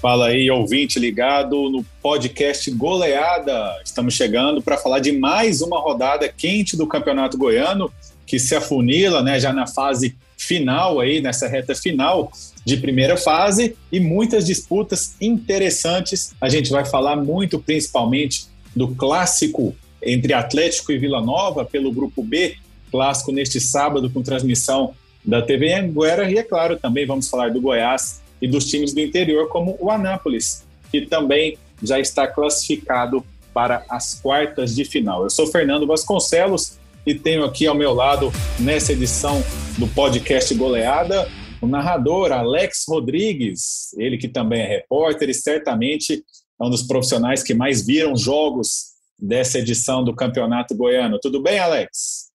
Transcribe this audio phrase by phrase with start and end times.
[0.00, 3.80] Fala aí, ouvinte ligado no podcast Goleada.
[3.84, 7.92] Estamos chegando para falar de mais uma rodada quente do Campeonato Goiano,
[8.24, 12.30] que se afunila, né, já na fase final aí, nessa reta final
[12.64, 16.32] de primeira fase e muitas disputas interessantes.
[16.40, 18.46] A gente vai falar muito principalmente
[18.76, 22.54] do clássico entre Atlético e Vila Nova pelo grupo B,
[22.88, 27.60] clássico neste sábado com transmissão da TV Anguera e é claro, também vamos falar do
[27.60, 33.84] Goiás e dos times do interior, como o Anápolis, que também já está classificado para
[33.88, 35.24] as quartas de final.
[35.24, 39.42] Eu sou Fernando Vasconcelos e tenho aqui ao meu lado, nessa edição
[39.78, 41.28] do podcast Goleada,
[41.60, 46.24] o narrador Alex Rodrigues, ele que também é repórter e certamente
[46.60, 51.18] é um dos profissionais que mais viram jogos dessa edição do Campeonato Goiano.
[51.20, 52.28] Tudo bem, Alex?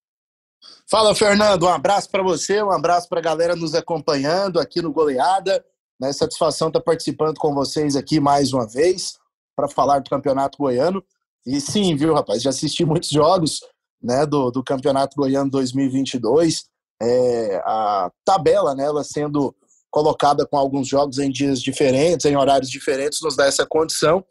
[0.90, 1.64] Fala, Fernando.
[1.64, 5.64] Um abraço para você, um abraço para a galera nos acompanhando aqui no Goleada.
[6.00, 6.12] Né?
[6.14, 9.18] Satisfação estar tá participando com vocês aqui mais uma vez
[9.56, 11.04] para falar do Campeonato Goiano.
[11.46, 12.42] E sim, viu, rapaz?
[12.42, 13.60] Já assisti muitos jogos
[14.02, 16.66] né, do, do Campeonato Goiano 2022.
[17.02, 19.56] É, a tabela, né, ela sendo
[19.94, 24.26] colocada com alguns jogos em dias diferentes, em horários diferentes, nos dá essa condição.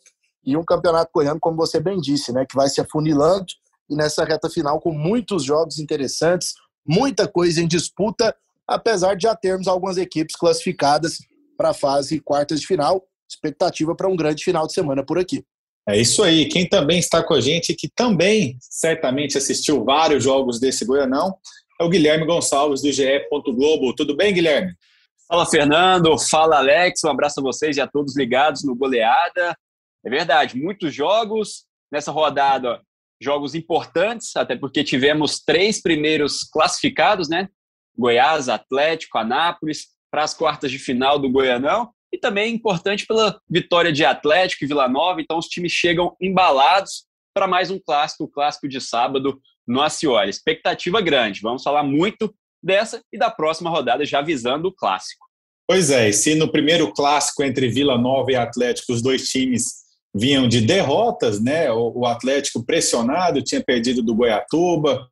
[0.44, 3.46] E um campeonato goiano, como você bem disse, né, que vai se afunilando
[3.88, 8.34] e nessa reta final com muitos jogos interessantes, muita coisa em disputa,
[8.66, 11.18] apesar de já termos algumas equipes classificadas
[11.62, 13.06] para a fase quartas de final.
[13.30, 15.44] Expectativa para um grande final de semana por aqui.
[15.88, 16.48] É isso aí.
[16.48, 21.36] Quem também está com a gente, que também certamente assistiu vários jogos desse Goianão,
[21.80, 23.28] é o Guilherme Gonçalves, do GE.
[23.30, 23.94] Globo.
[23.94, 24.74] Tudo bem, Guilherme?
[25.28, 26.18] Fala, Fernando.
[26.18, 27.04] Fala, Alex.
[27.04, 29.56] Um abraço a vocês e a todos ligados no Goleada.
[30.04, 32.80] É verdade, muitos jogos nessa rodada,
[33.20, 37.48] jogos importantes, até porque tivemos três primeiros classificados, né?
[37.96, 41.90] Goiás, Atlético, Anápolis, para as quartas de final do Goianão.
[42.12, 45.22] E também importante pela vitória de Atlético e Vila Nova.
[45.22, 50.28] Então, os times chegam embalados para mais um clássico, o clássico de sábado no Acioli.
[50.28, 51.40] Expectativa grande.
[51.40, 55.26] Vamos falar muito dessa e da próxima rodada, já visando o clássico.
[55.66, 59.82] Pois é, e se no primeiro clássico entre Vila Nova e Atlético os dois times
[60.14, 61.72] vinham de derrotas, né?
[61.72, 65.08] O, Atlético pressionado tinha perdido do Goiatuba,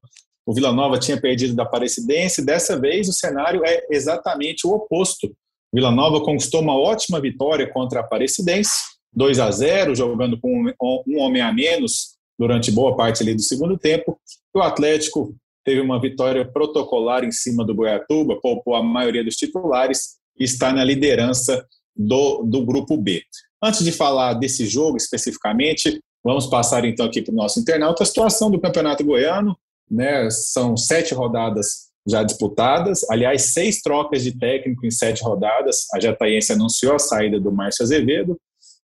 [0.47, 2.45] o Vila Nova tinha perdido da Aparecidense.
[2.45, 5.33] Dessa vez, o cenário é exatamente o oposto.
[5.73, 8.73] Vila Nova conquistou uma ótima vitória contra a Aparecidense,
[9.13, 10.73] 2 a 0, jogando com
[11.07, 14.19] um homem a menos durante boa parte ali do segundo tempo.
[14.55, 15.35] O Atlético
[15.65, 20.73] teve uma vitória protocolar em cima do Goiatuba, poupou a maioria dos titulares e está
[20.73, 21.65] na liderança
[21.95, 23.23] do, do grupo B.
[23.63, 28.07] Antes de falar desse jogo especificamente, vamos passar então aqui para o nosso internauta a
[28.07, 29.57] situação do Campeonato Goiano
[29.91, 30.29] né?
[30.31, 35.87] São sete rodadas já disputadas, aliás, seis trocas de técnico em sete rodadas.
[35.95, 38.39] A Jataiense anunciou a saída do Márcio Azevedo.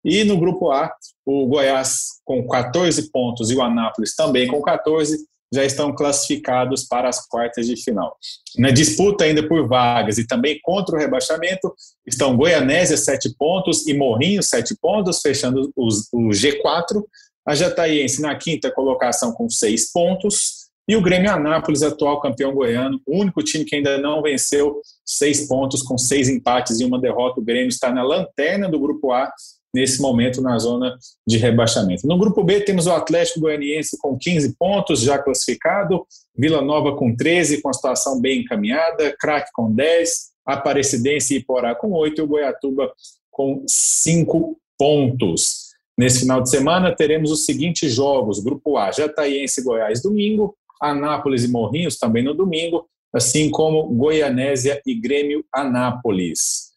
[0.05, 0.93] E no grupo A,
[1.25, 5.17] o Goiás com 14 pontos e o Anápolis também com 14
[5.55, 8.17] já estão classificados para as quartas de final.
[8.59, 11.73] Na disputa ainda por vagas e também contra o rebaixamento
[12.05, 17.03] estão Goianésia, 7 pontos, e Morrinho, 7 pontos, fechando os, o G4.
[17.47, 20.64] A Jataiense na quinta colocação com 6 pontos.
[20.87, 25.47] E o Grêmio Anápolis, atual campeão goiano, o único time que ainda não venceu, seis
[25.49, 27.41] pontos com seis empates e uma derrota.
[27.41, 29.33] O Grêmio está na lanterna do Grupo A,
[29.75, 30.97] nesse momento na zona
[31.27, 32.07] de rebaixamento.
[32.07, 36.07] No Grupo B temos o Atlético Goianiense com 15 pontos, já classificado,
[36.37, 41.75] Vila Nova com 13, com a situação bem encaminhada, Craque com 10, Aparecidense e Iporá
[41.75, 42.93] com 8 e o Goiatuba
[43.31, 45.65] com 5 pontos.
[45.99, 50.57] Nesse final de semana teremos os seguintes jogos: Grupo A, Jataiense Goiás domingo,
[50.91, 56.73] Anápolis e Morrinhos também no domingo, assim como Goianésia e Grêmio Anápolis.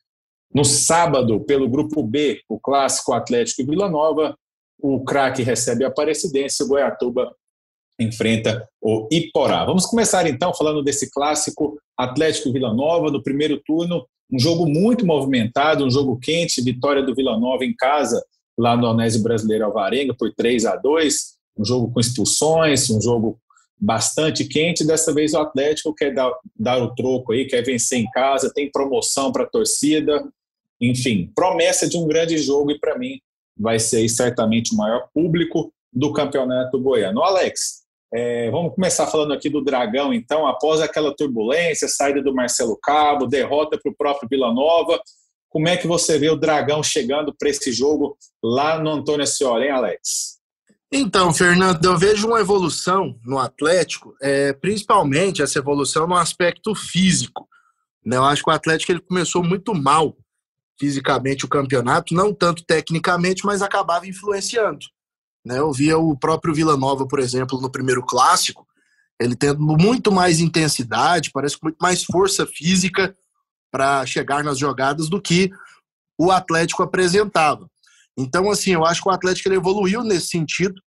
[0.54, 4.38] No sábado, pelo grupo B, o clássico Atlético e Vila Nova,
[4.80, 7.36] o craque recebe a Aparecidense, o Goiatuba
[8.00, 9.66] enfrenta o Iporá.
[9.66, 15.06] Vamos começar então falando desse clássico Atlético Vila Nova, no primeiro turno, um jogo muito
[15.06, 18.24] movimentado, um jogo quente, vitória do Vila Nova em casa,
[18.58, 23.40] lá no Onésio Brasileiro Alvarenga, por 3 a 2 um jogo com expulsões, um jogo
[23.80, 24.86] bastante quente.
[24.86, 28.72] Dessa vez o Atlético quer dar, dar o troco aí, quer vencer em casa, tem
[28.72, 30.28] promoção para a torcida.
[30.82, 33.20] Enfim, promessa de um grande jogo e para mim
[33.58, 37.24] vai ser certamente o maior público do campeonato goiano.
[37.24, 40.48] Alex, é, vamos começar falando aqui do Dragão, então.
[40.48, 45.02] Após aquela turbulência, saída do Marcelo Cabo, derrota para o próprio Vila Nova,
[45.50, 49.66] como é que você vê o Dragão chegando para esse jogo lá no Antônio Ascioli,
[49.66, 50.37] hein, Alex?
[50.92, 57.48] Então, Fernando, eu vejo uma evolução no Atlético, é, principalmente essa evolução no aspecto físico.
[58.06, 58.16] Né?
[58.16, 60.16] Eu acho que o Atlético ele começou muito mal
[60.80, 64.86] fisicamente o campeonato, não tanto tecnicamente, mas acabava influenciando.
[65.44, 65.60] Né?
[65.60, 68.66] Eu via o próprio Vila Nova, por exemplo, no primeiro clássico,
[69.20, 73.14] ele tendo muito mais intensidade, parece muito mais força física
[73.72, 75.50] para chegar nas jogadas do que
[76.18, 77.70] o Atlético apresentava.
[78.18, 80.82] Então, assim, eu acho que o Atlético evoluiu nesse sentido.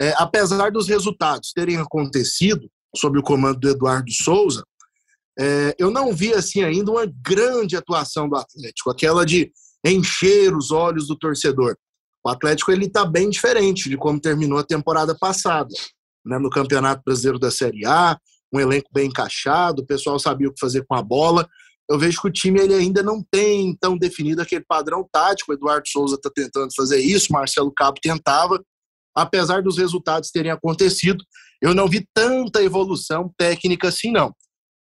[0.00, 4.64] É, apesar dos resultados terem acontecido sob o comando do Eduardo Souza,
[5.38, 9.50] é, eu não vi assim ainda uma grande atuação do Atlético, aquela de
[9.84, 11.76] encher os olhos do torcedor.
[12.24, 15.70] O Atlético ele está bem diferente de como terminou a temporada passada,
[16.24, 18.18] né, no Campeonato Brasileiro da Série A,
[18.52, 21.48] um elenco bem encaixado, o pessoal sabia o que fazer com a bola.
[21.90, 25.50] Eu vejo que o time ele ainda não tem tão definido aquele padrão tático.
[25.50, 28.62] O Eduardo Souza está tentando fazer isso, Marcelo Cabo tentava.
[29.12, 31.24] Apesar dos resultados terem acontecido,
[31.60, 34.32] eu não vi tanta evolução técnica assim, não.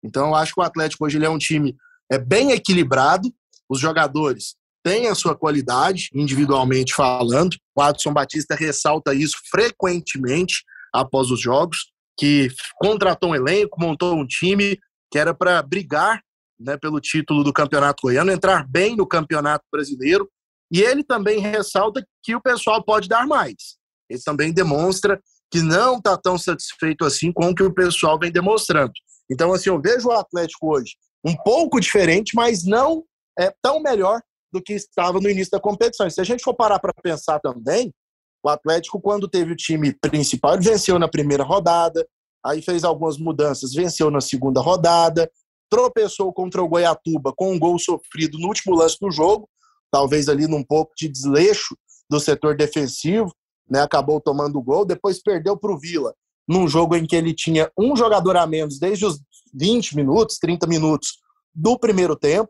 [0.05, 1.75] Então, eu acho que o Atlético hoje ele é um time
[2.13, 3.33] é bem equilibrado,
[3.71, 7.57] os jogadores têm a sua qualidade, individualmente falando.
[7.75, 10.63] O Adson Batista ressalta isso frequentemente
[10.93, 14.79] após os jogos, que contratou um elenco, montou um time
[15.11, 16.23] que era para brigar
[16.59, 20.29] né, pelo título do Campeonato Goiano, entrar bem no Campeonato Brasileiro.
[20.71, 23.79] E ele também ressalta que o pessoal pode dar mais.
[24.11, 25.21] Ele também demonstra
[25.51, 28.93] que não está tão satisfeito assim com o que o pessoal vem demonstrando.
[29.31, 30.95] Então, assim, eu vejo o Atlético hoje
[31.25, 33.05] um pouco diferente, mas não
[33.39, 34.21] é tão melhor
[34.53, 36.07] do que estava no início da competição.
[36.07, 37.93] E se a gente for parar para pensar também,
[38.43, 42.07] o Atlético, quando teve o time principal, ele venceu na primeira rodada,
[42.45, 45.31] aí fez algumas mudanças, venceu na segunda rodada,
[45.71, 49.49] tropeçou contra o Goiatuba com um gol sofrido no último lance do jogo,
[49.91, 51.77] talvez ali num pouco de desleixo
[52.11, 53.33] do setor defensivo,
[53.69, 56.15] né, acabou tomando o gol, depois perdeu para o Vila,
[56.49, 59.21] num jogo em que ele tinha um jogador a menos desde os
[59.55, 61.19] 20 minutos, 30 minutos
[61.55, 62.49] do primeiro tempo.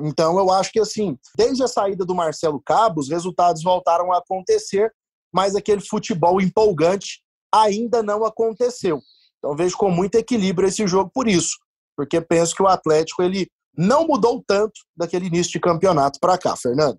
[0.00, 4.18] Então, eu acho que, assim, desde a saída do Marcelo Cabo, os resultados voltaram a
[4.18, 4.92] acontecer,
[5.32, 7.20] mas aquele futebol empolgante
[7.52, 9.00] ainda não aconteceu.
[9.38, 11.56] Então, vejo com muito equilíbrio esse jogo por isso,
[11.98, 16.56] porque penso que o Atlético ele não mudou tanto daquele início de campeonato para cá,
[16.56, 16.98] Fernando.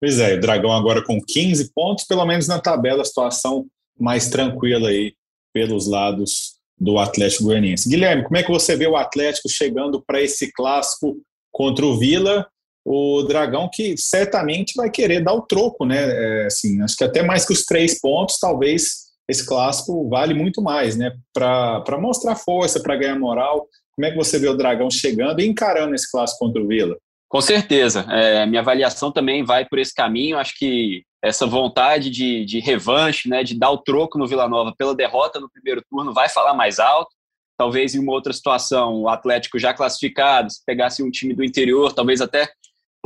[0.00, 3.66] Pois é, o Dragão agora com 15 pontos, pelo menos na tabela, a situação
[3.98, 5.16] mais tranquila aí
[5.52, 7.88] pelos lados do Atlético Goianiense.
[7.88, 11.20] Guilherme, como é que você vê o Atlético chegando para esse clássico
[11.50, 12.46] contra o Vila?
[12.84, 15.96] O Dragão que certamente vai querer dar o troco, né?
[15.98, 20.62] É, assim, acho que até mais que os três pontos, talvez esse clássico vale muito
[20.62, 21.12] mais, né?
[21.32, 23.68] Para mostrar força, para ganhar moral.
[23.94, 26.96] Como é que você vê o Dragão chegando e encarando esse clássico contra o Vila?
[27.28, 28.06] Com certeza.
[28.10, 30.38] É, minha avaliação também vai por esse caminho.
[30.38, 34.72] Acho que essa vontade de, de revanche, né, de dar o troco no Vila Nova
[34.76, 37.10] pela derrota no primeiro turno, vai falar mais alto.
[37.58, 41.92] Talvez em uma outra situação, o Atlético já classificado, se pegasse um time do interior,
[41.92, 42.48] talvez até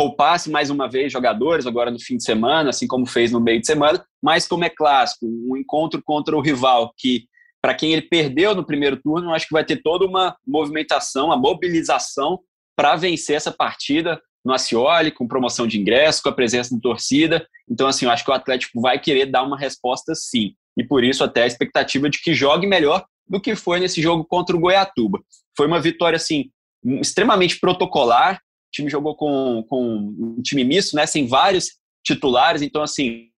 [0.02, 3.60] poupasse mais uma vez jogadores agora no fim de semana, assim como fez no meio
[3.60, 4.04] de semana.
[4.20, 7.26] Mas como é clássico, um encontro contra o rival que
[7.60, 11.36] para quem ele perdeu no primeiro turno, acho que vai ter toda uma movimentação, uma
[11.36, 12.40] mobilização
[12.74, 17.46] para vencer essa partida no Acioli, com promoção de ingresso, com a presença da torcida.
[17.70, 20.54] Então, assim, eu acho que o Atlético vai querer dar uma resposta sim.
[20.76, 24.24] E por isso até a expectativa de que jogue melhor do que foi nesse jogo
[24.24, 25.20] contra o Goiatuba.
[25.56, 26.50] Foi uma vitória, assim,
[26.84, 28.40] extremamente protocolar.
[28.72, 31.72] Time jogou com, com um time misto, né, sem vários
[32.04, 32.62] titulares.
[32.62, 33.28] Então, assim,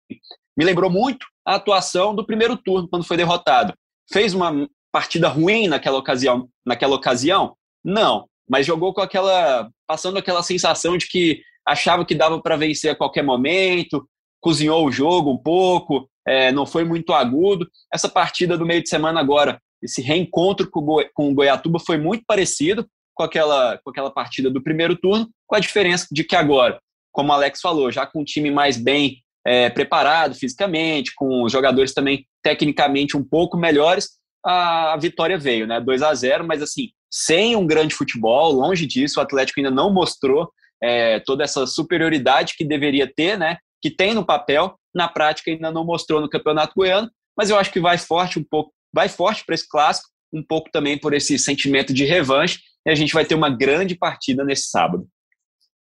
[0.56, 3.74] me lembrou muito a atuação do primeiro turno, quando foi derrotado.
[4.12, 6.48] Fez uma partida ruim naquela ocasião?
[6.64, 7.56] Naquela ocasião?
[7.84, 12.90] Não mas jogou com aquela passando aquela sensação de que achava que dava para vencer
[12.90, 14.06] a qualquer momento,
[14.40, 17.66] cozinhou o jogo um pouco, é, não foi muito agudo.
[17.92, 22.86] Essa partida do meio de semana agora, esse reencontro com o Goiatuba foi muito parecido
[23.14, 26.78] com aquela, com aquela partida do primeiro turno, com a diferença de que agora,
[27.12, 31.52] como o Alex falou, já com um time mais bem é, preparado fisicamente, com os
[31.52, 34.10] jogadores também tecnicamente um pouco melhores,
[34.44, 35.80] a, a vitória veio, né?
[35.80, 39.92] 2 a 0 mas assim, sem um grande futebol, longe disso, o Atlético ainda não
[39.92, 40.50] mostrou
[40.82, 43.58] é, toda essa superioridade que deveria ter, né?
[43.80, 47.70] Que tem no papel, na prática ainda não mostrou no Campeonato Goiano, mas eu acho
[47.70, 51.38] que vai forte um pouco, vai forte para esse clássico, um pouco também por esse
[51.38, 55.06] sentimento de revanche, e a gente vai ter uma grande partida nesse sábado.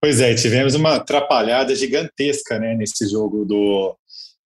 [0.01, 3.97] Pois é, tivemos uma atrapalhada gigantesca né, nesse jogo do,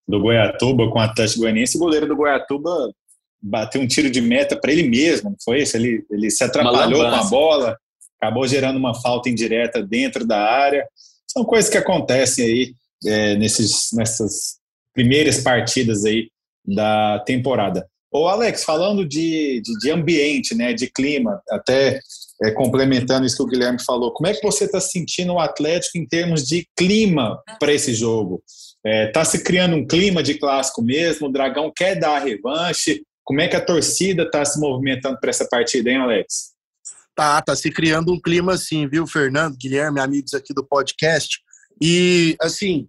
[0.07, 1.77] do Goiatuba com o Atlético Goianiense.
[1.77, 2.91] O goleiro do Goiatuba
[3.41, 5.75] bateu um tiro de meta para ele mesmo, não foi isso?
[5.77, 7.77] Ele, ele se atrapalhou com a bola,
[8.19, 10.87] acabou gerando uma falta indireta dentro da área.
[11.27, 12.73] São coisas que acontecem aí
[13.05, 14.59] é, nesses, nessas
[14.93, 16.29] primeiras partidas aí
[16.65, 17.87] da temporada.
[18.11, 21.99] Ô Alex, falando de, de, de, ambiente, né, de clima, até
[22.41, 25.97] é, complementando isso que o Guilherme falou, como é que você está sentindo o Atlético
[25.97, 28.41] em termos de clima para esse jogo?
[28.85, 31.27] Está é, tá se criando um clima de clássico mesmo?
[31.27, 33.03] O Dragão quer dar a revanche?
[33.23, 36.53] Como é que a torcida está se movimentando para essa partida, hein, Alex?
[37.13, 41.37] Tá, tá se criando um clima assim, viu, Fernando, Guilherme, amigos aqui do podcast.
[41.81, 42.87] E, assim,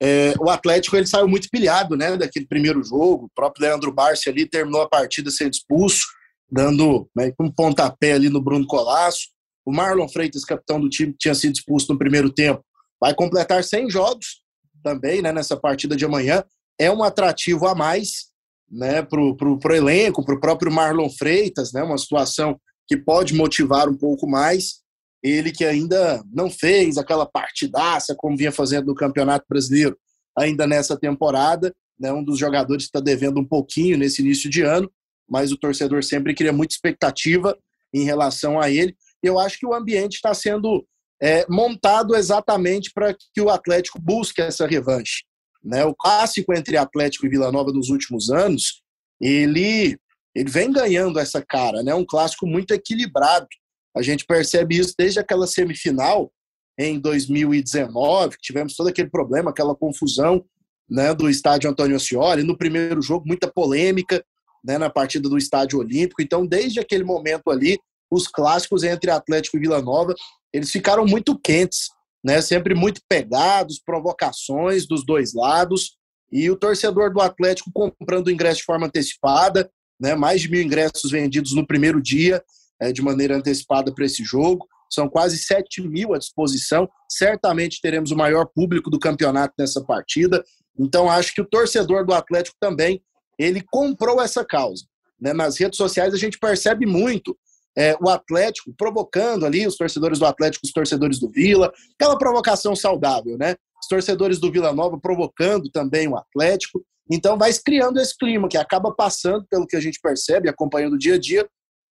[0.00, 3.26] é, o Atlético ele saiu muito pilhado, né, daquele primeiro jogo.
[3.26, 6.06] O próprio Leandro Barsi ali terminou a partida sendo expulso,
[6.50, 9.28] dando né, um pontapé ali no Bruno Colasso.
[9.64, 12.64] O Marlon Freitas, capitão do time, que tinha sido expulso no primeiro tempo,
[13.00, 14.42] vai completar 100 jogos
[14.82, 16.44] também, né, nessa partida de amanhã.
[16.78, 18.26] É um atrativo a mais,
[18.70, 23.96] né, pro, pro elenco, pro próprio Marlon Freitas, né, uma situação que pode motivar um
[23.96, 24.80] pouco mais.
[25.22, 29.98] Ele que ainda não fez aquela partidaça como vinha fazendo no Campeonato Brasileiro
[30.38, 34.62] ainda nessa temporada, né, um dos jogadores que está devendo um pouquinho nesse início de
[34.62, 34.90] ano,
[35.28, 37.56] mas o torcedor sempre cria muita expectativa
[37.92, 38.96] em relação a ele.
[39.22, 40.86] Eu acho que o ambiente está sendo
[41.20, 45.24] é, montado exatamente para que o Atlético busque essa revanche.
[45.64, 45.84] Né?
[45.84, 48.82] O clássico entre Atlético e Vila Nova nos últimos anos,
[49.20, 49.98] ele,
[50.34, 51.94] ele vem ganhando essa cara, né?
[51.94, 53.48] um clássico muito equilibrado.
[53.96, 56.30] A gente percebe isso desde aquela semifinal
[56.78, 60.44] em 2019, que tivemos todo aquele problema, aquela confusão
[60.88, 62.42] né, do estádio Antônio Ascioli.
[62.42, 64.22] No primeiro jogo, muita polêmica
[64.66, 66.20] né, na partida do estádio Olímpico.
[66.20, 67.78] Então, desde aquele momento ali,
[68.10, 70.14] os clássicos entre Atlético e Vila Nova,
[70.52, 71.88] eles ficaram muito quentes,
[72.24, 75.96] né, sempre muito pegados, provocações dos dois lados.
[76.32, 79.70] E o torcedor do Atlético comprando ingresso de forma antecipada,
[80.00, 82.42] né, mais de mil ingressos vendidos no primeiro dia,
[82.80, 84.66] é, de maneira antecipada para esse jogo.
[84.90, 86.88] São quase 7 mil à disposição.
[87.08, 90.44] Certamente teremos o maior público do campeonato nessa partida.
[90.78, 93.02] Então, acho que o torcedor do Atlético também
[93.38, 94.84] ele comprou essa causa.
[95.20, 95.32] Né?
[95.32, 97.36] Nas redes sociais a gente percebe muito
[97.76, 102.74] é, o Atlético provocando ali os torcedores do Atlético, os torcedores do Vila, aquela provocação
[102.74, 103.54] saudável, né?
[103.80, 106.82] Os torcedores do Vila Nova provocando também o Atlético.
[107.10, 110.98] Então vai criando esse clima que acaba passando, pelo que a gente percebe, acompanhando o
[110.98, 111.46] dia a dia,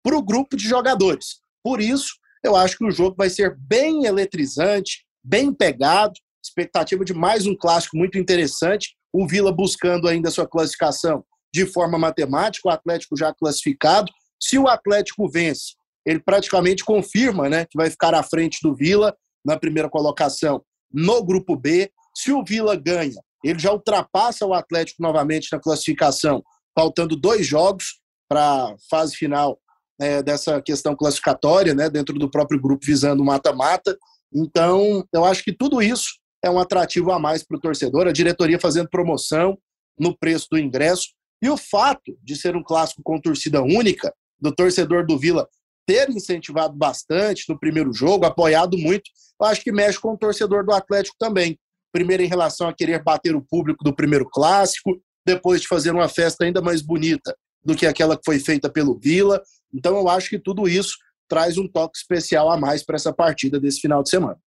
[0.02, 1.40] para o grupo de jogadores.
[1.62, 2.14] Por isso,
[2.44, 7.56] eu acho que o jogo vai ser bem eletrizante, bem pegado, expectativa de mais um
[7.56, 8.96] clássico muito interessante.
[9.12, 14.12] O Vila buscando ainda sua classificação de forma matemática, o Atlético já classificado.
[14.40, 15.74] Se o Atlético vence,
[16.04, 20.62] ele praticamente confirma né, que vai ficar à frente do Vila na primeira colocação
[20.92, 21.90] no grupo B.
[22.14, 26.42] Se o Vila ganha, ele já ultrapassa o Atlético novamente na classificação,
[26.74, 29.58] faltando dois jogos para a fase final
[30.00, 33.96] é, dessa questão classificatória, né, dentro do próprio grupo visando mata-mata.
[34.32, 38.12] Então, eu acho que tudo isso é um atrativo a mais para o torcedor, a
[38.12, 39.58] diretoria fazendo promoção
[39.98, 41.08] no preço do ingresso.
[41.42, 45.48] E o fato de ser um clássico com torcida única, do torcedor do Vila
[45.86, 50.64] ter incentivado bastante no primeiro jogo, apoiado muito, eu acho que mexe com o torcedor
[50.64, 51.58] do Atlético também.
[51.90, 56.08] Primeiro, em relação a querer bater o público do primeiro clássico, depois de fazer uma
[56.08, 59.42] festa ainda mais bonita do que aquela que foi feita pelo Vila.
[59.72, 63.58] Então, eu acho que tudo isso traz um toque especial a mais para essa partida
[63.58, 64.38] desse final de semana.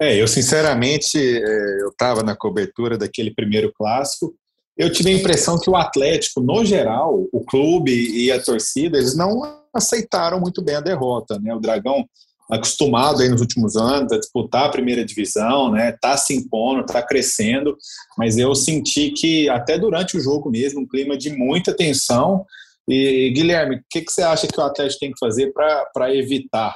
[0.00, 4.34] É, eu sinceramente, é, eu estava na cobertura daquele primeiro clássico.
[4.76, 9.16] Eu tive a impressão que o Atlético, no geral, o clube e a torcida, eles
[9.16, 9.42] não
[9.74, 11.36] aceitaram muito bem a derrota.
[11.40, 11.52] Né?
[11.52, 12.04] O Dragão,
[12.48, 15.92] acostumado aí nos últimos anos a disputar a primeira divisão, né?
[16.00, 17.76] Tá se impondo, tá crescendo,
[18.16, 22.46] mas eu senti que até durante o jogo mesmo, um clima de muita tensão
[22.88, 26.74] e, Guilherme, o que, que você acha que o Atlético tem que fazer para evitar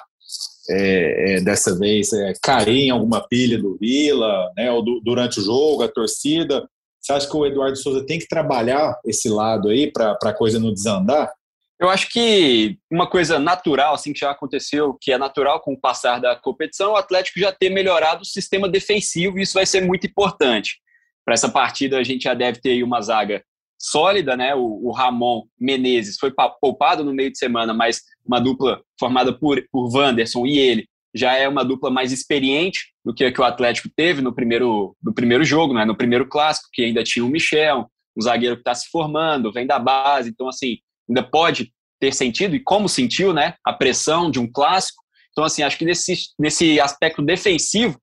[0.72, 5.42] é, é, dessa vez é, cair em alguma pilha do Vila, né, do, durante o
[5.42, 6.68] jogo, a torcida?
[7.00, 10.58] Você acha que o Eduardo Souza tem que trabalhar esse lado aí para a coisa
[10.58, 11.32] não desandar?
[11.80, 15.80] Eu acho que uma coisa natural, assim, que já aconteceu, que é natural com o
[15.80, 19.84] passar da competição, o Atlético já ter melhorado o sistema defensivo, e isso vai ser
[19.84, 20.76] muito importante.
[21.24, 23.42] Para essa partida, a gente já deve ter aí uma zaga
[23.82, 24.54] sólida, né?
[24.54, 29.60] O, o, Ramon Menezes foi poupado no meio de semana, mas uma dupla formada por,
[29.72, 33.44] por Wanderson e ele já é uma dupla mais experiente do que a que o
[33.44, 35.84] Atlético teve no primeiro, no primeiro jogo, né?
[35.84, 39.66] no primeiro clássico, que ainda tinha o Michel, um zagueiro que está se formando, vem
[39.66, 40.78] da base, então assim,
[41.08, 43.54] ainda pode ter sentido, e como sentiu, né?
[43.64, 45.02] A pressão de um clássico.
[45.30, 47.96] Então, assim, acho que nesse, nesse aspecto defensivo,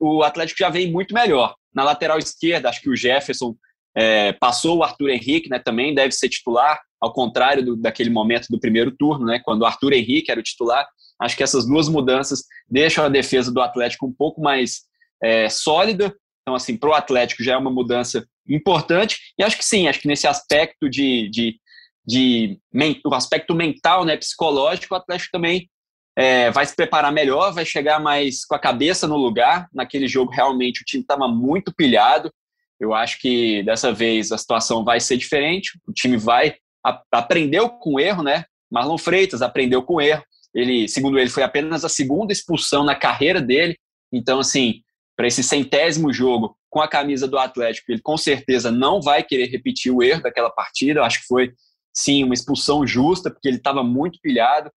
[0.00, 1.54] o Atlético já vem muito melhor.
[1.74, 3.54] Na lateral esquerda, acho que o Jefferson
[3.94, 8.46] é, passou o Arthur Henrique, né, também deve ser titular, ao contrário do, daquele momento
[8.48, 10.88] do primeiro turno, né, quando o Arthur Henrique era o titular.
[11.20, 14.84] Acho que essas duas mudanças deixam a defesa do Atlético um pouco mais
[15.22, 16.14] é, sólida.
[16.40, 19.18] Então, assim, para o Atlético já é uma mudança importante.
[19.38, 21.60] E acho que sim, acho que nesse aspecto de, de,
[22.06, 22.58] de
[23.04, 25.68] o aspecto mental, né, psicológico, o Atlético também
[26.16, 29.68] é, vai se preparar melhor, vai chegar mais com a cabeça no lugar.
[29.74, 32.32] Naquele jogo, realmente, o time estava muito pilhado.
[32.80, 35.78] Eu acho que dessa vez a situação vai ser diferente.
[35.86, 38.44] O time vai a, aprendeu com o erro, né?
[38.70, 40.24] Marlon Freitas aprendeu com o erro.
[40.54, 43.76] Ele, segundo ele, foi apenas a segunda expulsão na carreira dele.
[44.12, 44.82] Então, assim,
[45.16, 49.46] para esse centésimo jogo com a camisa do Atlético, ele com certeza não vai querer
[49.46, 51.00] repetir o erro daquela partida.
[51.00, 51.52] Eu acho que foi,
[51.94, 54.70] sim, uma expulsão justa, porque ele estava muito pilhado,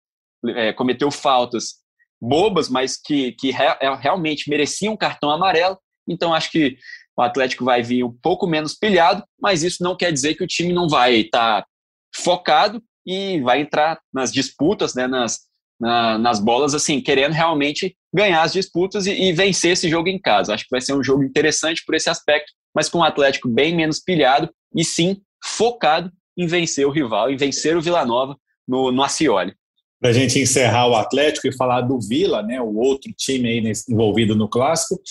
[0.48, 1.76] é, cometeu faltas
[2.22, 5.78] bobas, mas que, que é, realmente mereciam um cartão amarelo.
[6.08, 6.78] Então, acho que
[7.16, 10.48] o Atlético vai vir um pouco menos pilhado, mas isso não quer dizer que o
[10.48, 11.68] time não vai estar tá
[12.17, 15.39] focado e vai entrar nas disputas, né, nas,
[15.79, 20.19] na, nas bolas, assim, querendo realmente ganhar as disputas e, e, vencer esse jogo em
[20.19, 20.53] casa.
[20.53, 23.75] Acho que vai ser um jogo interessante por esse aspecto, mas com o Atlético bem
[23.75, 28.36] menos pilhado e sim focado em vencer o rival, em vencer o Vila Nova
[28.67, 29.53] no, no Acioli.
[30.00, 33.74] Para a gente encerrar o Atlético e falar do Vila, né, o outro time aí
[33.89, 35.01] envolvido no clássico,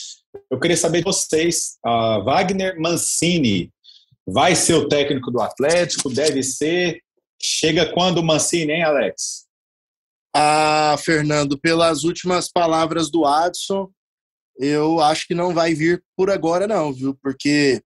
[0.50, 1.76] eu queria saber de vocês,
[2.24, 3.72] Wagner Mancini
[4.26, 6.10] vai ser o técnico do Atlético?
[6.10, 7.00] Deve ser?
[7.40, 9.46] Chega quando o Mancini, hein, Alex?
[10.34, 13.90] Ah, Fernando, pelas últimas palavras do Adson,
[14.58, 17.16] eu acho que não vai vir por agora, não, viu?
[17.22, 17.80] Porque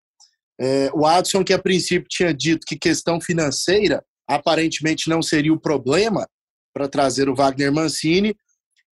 [0.61, 5.61] é, o Adson, que a princípio tinha dito que questão financeira aparentemente não seria o
[5.61, 6.29] problema
[6.73, 8.35] para trazer o Wagner Mancini,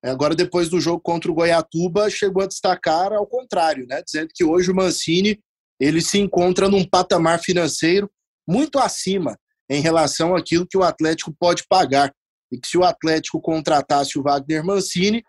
[0.04, 4.02] agora depois do jogo contra o Goiatuba chegou a destacar ao contrário, né?
[4.02, 5.40] Dizendo que hoje o Mancini
[5.80, 8.10] ele se encontra num patamar financeiro
[8.48, 9.38] muito acima
[9.70, 12.14] em relação àquilo que o Atlético pode pagar
[12.52, 15.24] e que se o Atlético contratasse o Wagner Mancini,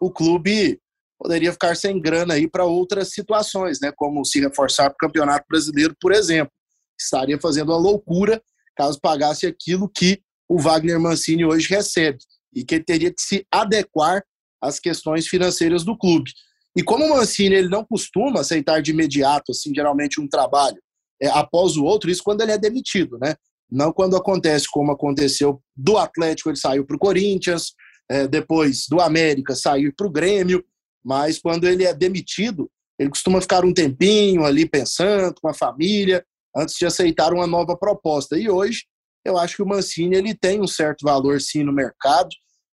[0.00, 0.78] o clube
[1.18, 3.92] poderia ficar sem grana aí para outras situações, né?
[3.96, 6.52] Como se reforçar para o Campeonato Brasileiro, por exemplo.
[7.00, 8.42] Estaria fazendo uma loucura
[8.76, 12.18] caso pagasse aquilo que o Wagner Mancini hoje recebe
[12.54, 14.22] e que ele teria que se adequar
[14.60, 16.30] às questões financeiras do clube.
[16.76, 20.80] E como o Mancini ele não costuma aceitar de imediato, assim, geralmente um trabalho
[21.22, 23.36] é, após o outro, isso quando ele é demitido, né?
[23.70, 27.72] Não quando acontece como aconteceu do Atlético, ele saiu para o Corinthians,
[28.10, 30.64] é, depois do América saiu para o Grêmio,
[31.04, 36.24] mas quando ele é demitido, ele costuma ficar um tempinho ali pensando com a família,
[36.56, 38.38] antes de aceitar uma nova proposta.
[38.38, 38.84] E hoje,
[39.24, 42.28] eu acho que o Mancini ele tem um certo valor sim no mercado,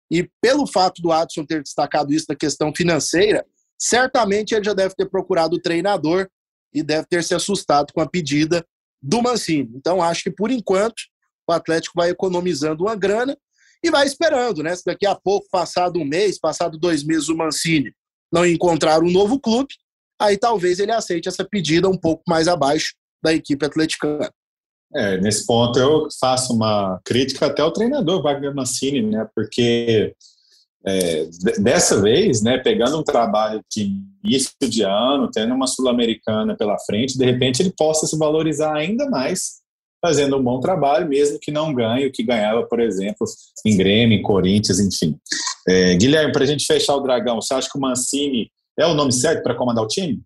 [0.09, 3.45] e pelo fato do Adson ter destacado isso da questão financeira,
[3.77, 6.27] certamente ele já deve ter procurado o treinador
[6.73, 8.65] e deve ter se assustado com a pedida
[9.01, 9.71] do Mancini.
[9.75, 11.03] Então, acho que por enquanto
[11.47, 13.37] o Atlético vai economizando uma grana
[13.83, 14.75] e vai esperando, né?
[14.75, 17.93] Se daqui a pouco, passado um mês, passado dois meses, o Mancini
[18.31, 19.73] não encontrar um novo clube,
[20.19, 24.31] aí talvez ele aceite essa pedida um pouco mais abaixo da equipe atleticana.
[24.93, 29.27] É, nesse ponto eu faço uma crítica até ao treinador Wagner Mancini, né?
[29.35, 30.13] Porque
[30.85, 31.27] é,
[31.59, 33.91] dessa vez, né, pegando um trabalho de
[34.23, 39.09] início de ano, tendo uma sul-americana pela frente, de repente ele possa se valorizar ainda
[39.09, 39.61] mais,
[40.01, 43.25] fazendo um bom trabalho, mesmo que não ganhe o que ganhava, por exemplo,
[43.65, 45.17] em Grêmio, em Corinthians, enfim.
[45.67, 48.93] É, Guilherme, para a gente fechar o Dragão, você acha que o Mancini é o
[48.93, 50.21] nome certo para comandar o time?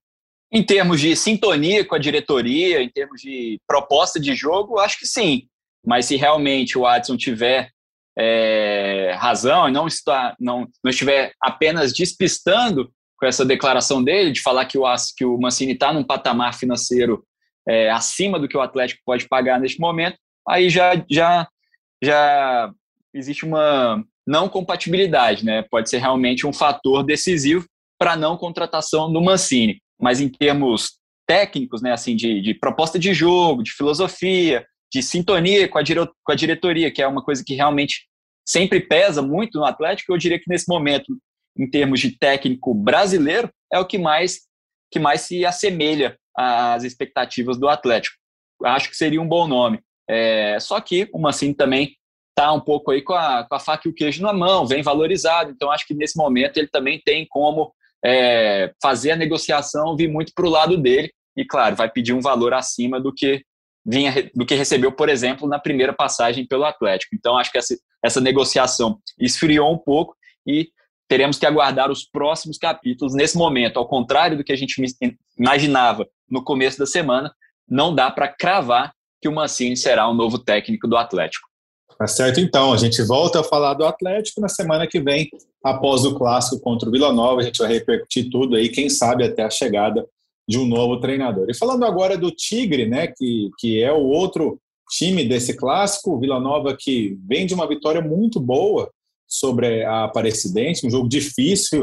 [0.54, 5.08] Em termos de sintonia com a diretoria, em termos de proposta de jogo, acho que
[5.08, 5.44] sim.
[5.86, 7.72] Mas se realmente o Adson tiver
[8.18, 14.42] é, razão e não, está, não, não estiver apenas despistando com essa declaração dele de
[14.42, 14.84] falar que o,
[15.16, 17.24] que o Mancini está num patamar financeiro
[17.68, 21.48] é, acima do que o Atlético pode pagar neste momento, aí já, já,
[22.04, 22.72] já
[23.14, 25.64] existe uma não compatibilidade, né?
[25.70, 27.66] Pode ser realmente um fator decisivo
[28.00, 29.82] para a não contratação do Mancini.
[30.00, 35.68] Mas em termos técnicos, né, assim, de, de proposta de jogo, de filosofia, de sintonia
[35.68, 38.08] com a, com a diretoria, que é uma coisa que realmente
[38.52, 40.12] sempre pesa muito no Atlético.
[40.12, 41.18] Eu diria que nesse momento,
[41.58, 44.42] em termos de técnico brasileiro, é o que mais,
[44.92, 48.18] que mais se assemelha às expectativas do Atlético.
[48.64, 49.80] Acho que seria um bom nome.
[50.10, 51.96] É, só que o Mancini também
[52.30, 54.84] está um pouco aí com a, com a faca e o queijo na mão, vem
[54.84, 55.52] valorizado.
[55.52, 60.34] Então acho que nesse momento ele também tem como é, fazer a negociação vir muito
[60.36, 61.12] para o lado dele.
[61.38, 63.42] E claro, vai pedir um valor acima do que
[63.86, 67.16] vinha do que recebeu, por exemplo, na primeira passagem pelo Atlético.
[67.16, 70.70] Então, acho que essa, essa negociação esfriou um pouco e
[71.08, 73.14] teremos que aguardar os próximos capítulos.
[73.14, 74.82] Nesse momento, ao contrário do que a gente
[75.38, 77.34] imaginava no começo da semana,
[77.68, 81.48] não dá para cravar que o Mancini será o novo técnico do Atlético.
[81.98, 82.74] Tá certo, então.
[82.74, 85.30] A gente volta a falar do Atlético na semana que vem,
[85.64, 87.42] após o clássico contra o Vila Nova.
[87.42, 90.04] A gente vai repercutir tudo aí, quem sabe até a chegada
[90.48, 91.48] de um novo treinador.
[91.50, 94.60] E falando agora do Tigre, né, que, que é o outro
[94.92, 98.92] time desse clássico, Vila Nova que vem de uma vitória muito boa
[99.28, 101.82] sobre a Aparecidense, um jogo difícil,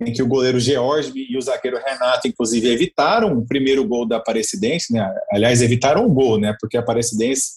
[0.00, 4.18] em que o goleiro George e o zagueiro Renato, inclusive, evitaram o primeiro gol da
[4.18, 5.12] Aparecidense, né?
[5.30, 6.54] aliás, evitaram o gol, né?
[6.60, 7.54] porque a Aparecidense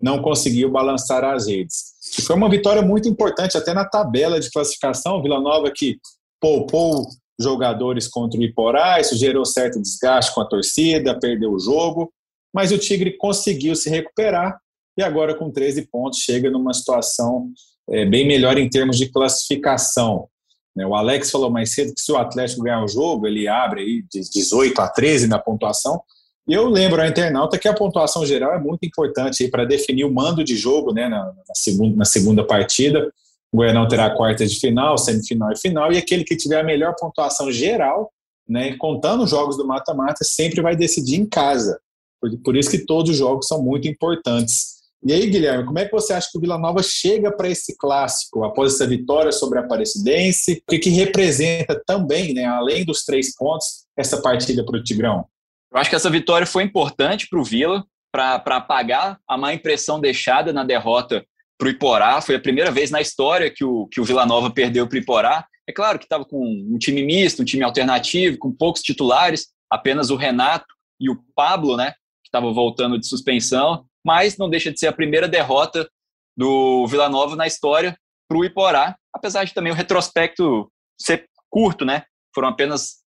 [0.00, 1.94] não conseguiu balançar as redes.
[2.18, 5.98] E foi uma vitória muito importante, até na tabela de classificação, Vila Nova que
[6.40, 7.06] poupou
[7.38, 12.12] jogadores contra o Iporá, isso gerou certo desgaste com a torcida, perdeu o jogo,
[12.52, 14.58] mas o Tigre conseguiu se recuperar
[14.96, 17.50] e agora com 13 pontos chega numa situação
[17.90, 20.28] é, bem melhor em termos de classificação.
[20.74, 20.86] Né?
[20.86, 24.04] O Alex falou mais cedo que se o Atlético ganhar o jogo, ele abre aí
[24.10, 26.00] de 18 a 13 na pontuação.
[26.48, 30.12] E eu lembro ao internauta que a pontuação geral é muito importante para definir o
[30.12, 33.12] mando de jogo né, na, na, segunda, na segunda partida.
[33.52, 36.94] O Goianão terá quartas de final, semifinal e final, e aquele que tiver a melhor
[36.98, 38.10] pontuação geral,
[38.48, 41.78] né, contando os jogos do mata-mata, sempre vai decidir em casa.
[42.20, 44.78] Por, por isso que todos os jogos são muito importantes.
[45.04, 47.76] E aí, Guilherme, como é que você acha que o Vila Nova chega para esse
[47.78, 50.60] clássico após essa vitória sobre a Aparecidense?
[50.66, 55.24] O que, que representa também, né, além dos três pontos, essa partida para o Tigrão?
[55.72, 60.00] Eu acho que essa vitória foi importante para o Vila, para apagar a má impressão
[60.00, 61.24] deixada na derrota
[61.56, 62.20] para o Iporá.
[62.20, 64.98] Foi a primeira vez na história que o, que o Vila Nova perdeu para o
[64.98, 65.46] Iporá.
[65.68, 70.10] É claro que estava com um time misto, um time alternativo, com poucos titulares, apenas
[70.10, 70.66] o Renato
[70.98, 71.92] e o Pablo, né,
[72.28, 75.86] que estava voltando de suspensão mas não deixa de ser a primeira derrota
[76.34, 77.94] do Vila Nova na história
[78.26, 82.04] para o Iporá, apesar de também o retrospecto ser curto, né?
[82.34, 82.98] Foram apenas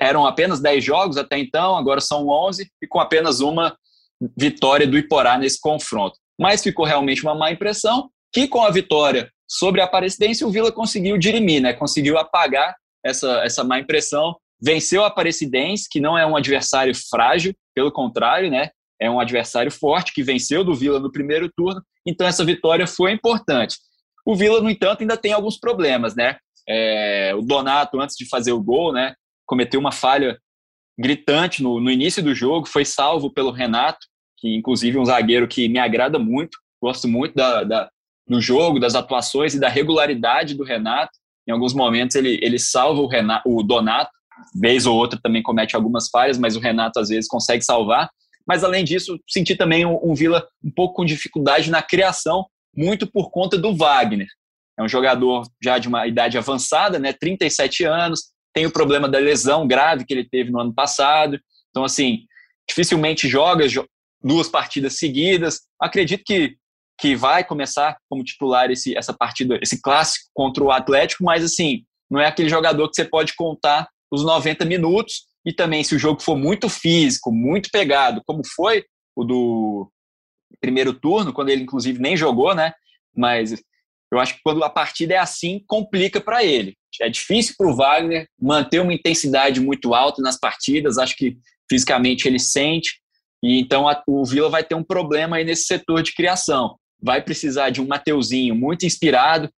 [0.00, 3.76] eram apenas 10 jogos até então, agora são 11 e com apenas uma
[4.36, 6.18] vitória do Iporá nesse confronto.
[6.40, 10.72] Mas ficou realmente uma má impressão que com a vitória sobre a Aparecidense o Vila
[10.72, 11.74] conseguiu dirimir, né?
[11.74, 17.54] Conseguiu apagar essa essa má impressão, venceu a Aparecidense, que não é um adversário frágil,
[17.78, 18.70] pelo contrário, né?
[19.00, 23.12] é um adversário forte que venceu do Vila no primeiro turno, então essa vitória foi
[23.12, 23.76] importante.
[24.26, 26.36] O Vila, no entanto, ainda tem alguns problemas, né?
[26.68, 29.14] É, o Donato, antes de fazer o gol, né,
[29.46, 30.38] cometeu uma falha
[30.98, 35.48] gritante no, no início do jogo, foi salvo pelo Renato, que inclusive é um zagueiro
[35.48, 37.90] que me agrada muito, gosto muito da, da,
[38.26, 41.12] do jogo, das atuações e da regularidade do Renato.
[41.48, 44.10] Em alguns momentos ele, ele salva o, Renato, o Donato,
[44.54, 48.10] vez ou outra também comete algumas falhas, mas o Renato às vezes consegue salvar.
[48.46, 53.06] Mas, além disso, senti também um, um Vila um pouco com dificuldade na criação, muito
[53.06, 54.26] por conta do Wagner.
[54.78, 59.18] É um jogador já de uma idade avançada, né, 37 anos, tem o problema da
[59.18, 61.38] lesão grave que ele teve no ano passado.
[61.70, 62.20] Então, assim,
[62.66, 63.66] dificilmente joga
[64.22, 65.60] duas partidas seguidas.
[65.80, 66.56] Acredito que,
[66.98, 71.84] que vai começar como titular esse, essa partida, esse clássico contra o Atlético, mas, assim,
[72.10, 75.98] não é aquele jogador que você pode contar os 90 minutos e também, se o
[75.98, 78.84] jogo for muito físico, muito pegado, como foi
[79.16, 79.90] o do
[80.60, 82.72] primeiro turno, quando ele inclusive nem jogou, né?
[83.16, 83.52] Mas
[84.12, 86.76] eu acho que quando a partida é assim, complica para ele.
[87.00, 90.98] É difícil para o Wagner manter uma intensidade muito alta nas partidas.
[90.98, 91.36] Acho que
[91.68, 93.00] fisicamente ele sente.
[93.42, 96.76] E então a, o Vila vai ter um problema aí nesse setor de criação.
[97.00, 99.48] Vai precisar de um Mateuzinho muito inspirado,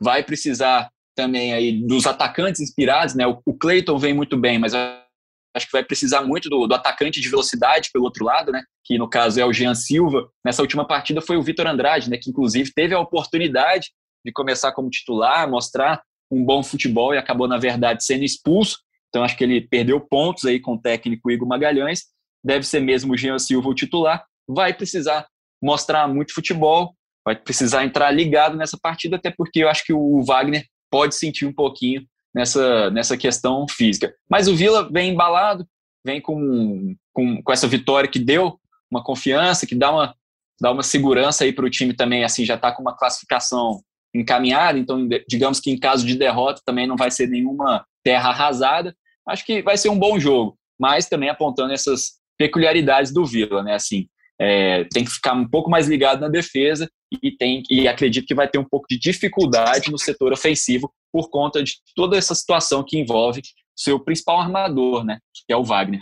[0.00, 3.26] vai precisar também aí dos atacantes inspirados, né?
[3.26, 7.28] O, Cleiton vem muito bem, mas acho que vai precisar muito do, do, atacante de
[7.28, 8.62] velocidade pelo outro lado, né?
[8.84, 10.30] Que no caso é o Jean Silva.
[10.44, 12.18] Nessa última partida foi o Vitor Andrade, né?
[12.22, 13.90] Que inclusive teve a oportunidade
[14.24, 16.00] de começar como titular, mostrar
[16.30, 18.78] um bom futebol e acabou na verdade sendo expulso.
[19.08, 22.04] Então acho que ele perdeu pontos aí com o técnico Igor Magalhães.
[22.44, 24.24] Deve ser mesmo o Jean Silva o titular.
[24.48, 25.26] Vai precisar
[25.60, 30.22] mostrar muito futebol, vai precisar entrar ligado nessa partida, até porque eu acho que o
[30.22, 34.14] Wagner pode sentir um pouquinho nessa, nessa questão física.
[34.28, 35.66] Mas o Vila vem embalado,
[36.04, 38.58] vem com, com, com essa vitória que deu
[38.90, 40.14] uma confiança, que dá uma,
[40.60, 43.80] dá uma segurança aí para o time também, assim, já está com uma classificação
[44.14, 48.96] encaminhada, então digamos que em caso de derrota também não vai ser nenhuma terra arrasada.
[49.28, 53.74] Acho que vai ser um bom jogo, mas também apontando essas peculiaridades do Vila, né?
[53.74, 54.08] Assim,
[54.40, 56.88] é, tem que ficar um pouco mais ligado na defesa
[57.22, 61.30] e tem e acredito que vai ter um pouco de dificuldade no setor ofensivo por
[61.30, 63.42] conta de toda essa situação que envolve
[63.76, 66.00] seu principal armador, né, que é o Wagner.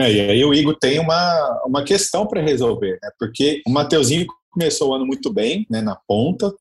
[0.00, 4.26] É, e aí o Igor tem uma, uma questão para resolver, né, porque o Mateuzinho
[4.50, 6.52] começou o ano muito bem, né, na ponta,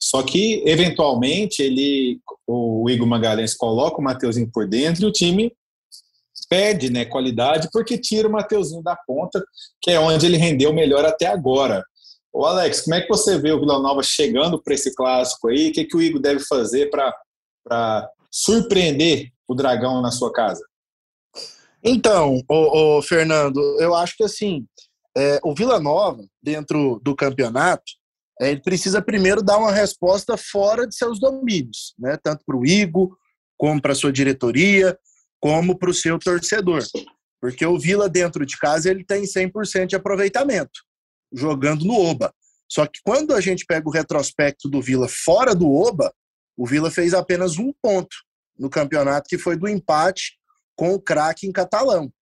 [0.00, 5.52] só que eventualmente ele, o Igor Magalhães coloca o Mateuzinho por dentro e o time
[6.48, 9.44] perde né, qualidade porque tira o Mateuzinho da ponta,
[9.80, 11.84] que é onde ele rendeu melhor até agora.
[12.32, 15.70] Ô Alex, como é que você vê o Vila Nova chegando para esse clássico aí?
[15.70, 20.62] O que, que o Igor deve fazer para surpreender o Dragão na sua casa?
[21.82, 24.66] Então, o, Fernando, eu acho que assim,
[25.16, 27.84] é, o Vila Nova, dentro do campeonato,
[28.40, 32.16] é, ele precisa primeiro dar uma resposta fora de seus domínios, né?
[32.22, 33.16] tanto para o Igor,
[33.56, 34.96] como para sua diretoria,
[35.40, 36.84] como para o seu torcedor.
[37.40, 40.80] Porque o Vila, dentro de casa, ele tem 100% de aproveitamento,
[41.32, 42.34] jogando no Oba.
[42.70, 46.12] Só que quando a gente pega o retrospecto do Vila fora do Oba,
[46.56, 48.14] o Vila fez apenas um ponto
[48.58, 50.36] no campeonato, que foi do empate
[50.76, 52.12] com o craque em Catalão.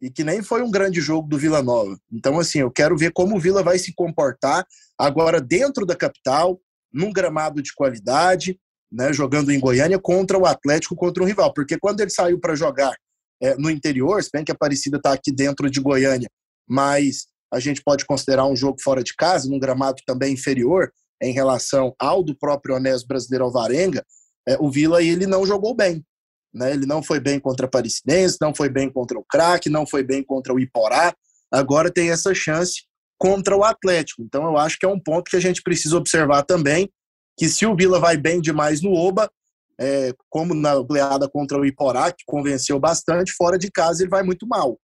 [0.00, 1.98] E que nem foi um grande jogo do Vila Nova.
[2.12, 4.64] Então, assim, eu quero ver como o Vila vai se comportar
[4.96, 6.60] agora dentro da capital,
[6.92, 11.52] num gramado de qualidade, né, jogando em Goiânia contra o Atlético, contra um rival.
[11.52, 12.94] Porque quando ele saiu para jogar
[13.40, 16.28] é, no interior, se bem que a Aparecida está aqui dentro de Goiânia,
[16.68, 21.32] mas a gente pode considerar um jogo fora de casa, num gramado também inferior em
[21.32, 24.04] relação ao do próprio Onésio Brasileiro Alvarenga,
[24.46, 26.04] é, o Vila ele não jogou bem.
[26.54, 26.72] Né?
[26.72, 30.02] Ele não foi bem contra a Aparecidense, não foi bem contra o Crack, não foi
[30.02, 31.14] bem contra o Iporá.
[31.52, 32.82] Agora tem essa chance
[33.18, 34.22] contra o Atlético.
[34.22, 36.88] Então eu acho que é um ponto que a gente precisa observar também,
[37.38, 39.30] que se o Vila vai bem demais no Oba,
[39.80, 44.24] é, como na goleada contra o Iporá, que convenceu bastante, fora de casa ele vai
[44.24, 44.76] muito mal.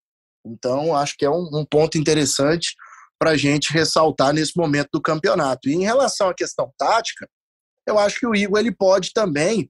[0.46, 2.74] Então, acho que é um, um ponto interessante
[3.18, 5.68] para a gente ressaltar nesse momento do campeonato.
[5.68, 7.28] E em relação à questão tática,
[7.86, 9.68] eu acho que o Igor ele pode também,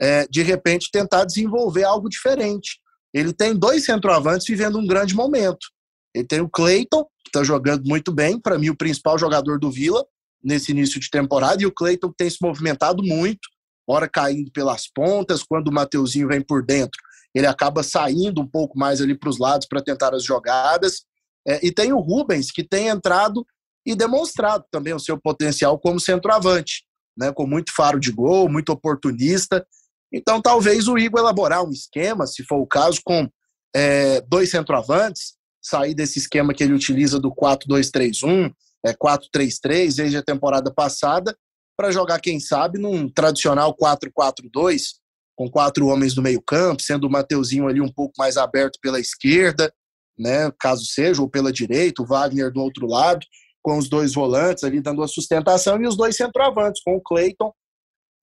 [0.00, 2.78] é, de repente, tentar desenvolver algo diferente.
[3.12, 5.66] Ele tem dois centroavantes vivendo um grande momento.
[6.14, 9.70] Ele tem o Cleiton, que está jogando muito bem, para mim, o principal jogador do
[9.70, 10.04] Vila
[10.42, 13.48] nesse início de temporada, e o Cleiton tem se movimentado muito,
[13.86, 17.00] hora caindo pelas pontas, quando o Mateuzinho vem por dentro,
[17.34, 21.02] ele acaba saindo um pouco mais ali para os lados para tentar as jogadas.
[21.46, 23.46] É, e tem o Rubens, que tem entrado
[23.86, 26.84] e demonstrado também o seu potencial como centroavante,
[27.16, 29.66] né, com muito faro de gol, muito oportunista.
[30.12, 33.28] Então, talvez o Igor elaborar um esquema, se for o caso, com
[33.74, 38.52] é, dois centroavantes, sair desse esquema que ele utiliza do 4-2-3-1,
[38.84, 41.36] é, 4-3-3, desde a temporada passada,
[41.76, 45.00] para jogar, quem sabe, num tradicional 4-4-2,
[45.36, 49.72] com quatro homens no meio-campo, sendo o Mateuzinho ali um pouco mais aberto pela esquerda,
[50.18, 53.24] né, caso seja, ou pela direita, o Wagner do outro lado,
[53.62, 57.50] com os dois volantes ali dando a sustentação, e os dois centroavantes, com o Cleiton,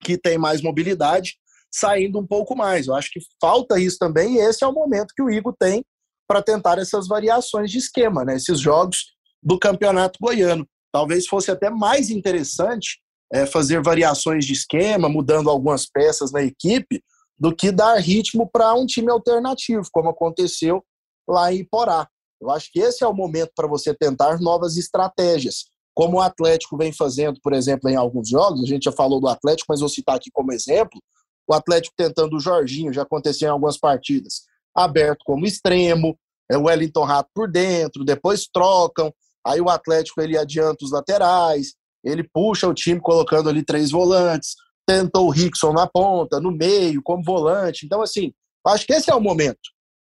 [0.03, 1.33] que tem mais mobilidade,
[1.73, 2.85] saindo um pouco mais.
[2.85, 5.83] Eu acho que falta isso também, e esse é o momento que o Igor tem
[6.27, 10.67] para tentar essas variações de esquema, né, esses jogos do Campeonato Goiano.
[10.91, 12.99] Talvez fosse até mais interessante
[13.31, 17.03] é, fazer variações de esquema, mudando algumas peças na equipe,
[17.37, 20.83] do que dar ritmo para um time alternativo, como aconteceu
[21.27, 22.07] lá em Iporá.
[22.41, 26.77] Eu acho que esse é o momento para você tentar novas estratégias, como o Atlético
[26.77, 28.63] vem fazendo, por exemplo, em alguns jogos.
[28.63, 31.01] A gente já falou do Atlético, mas vou citar aqui como exemplo.
[31.47, 34.43] O Atlético tentando o Jorginho, já aconteceu em algumas partidas,
[34.75, 36.17] aberto como extremo,
[36.49, 39.13] é o Wellington Rato por dentro, depois trocam,
[39.47, 44.55] aí o Atlético ele adianta os laterais, ele puxa o time colocando ali três volantes,
[44.85, 47.85] tentou o Rickson na ponta, no meio, como volante.
[47.85, 48.33] Então, assim,
[48.65, 49.59] acho que esse é o momento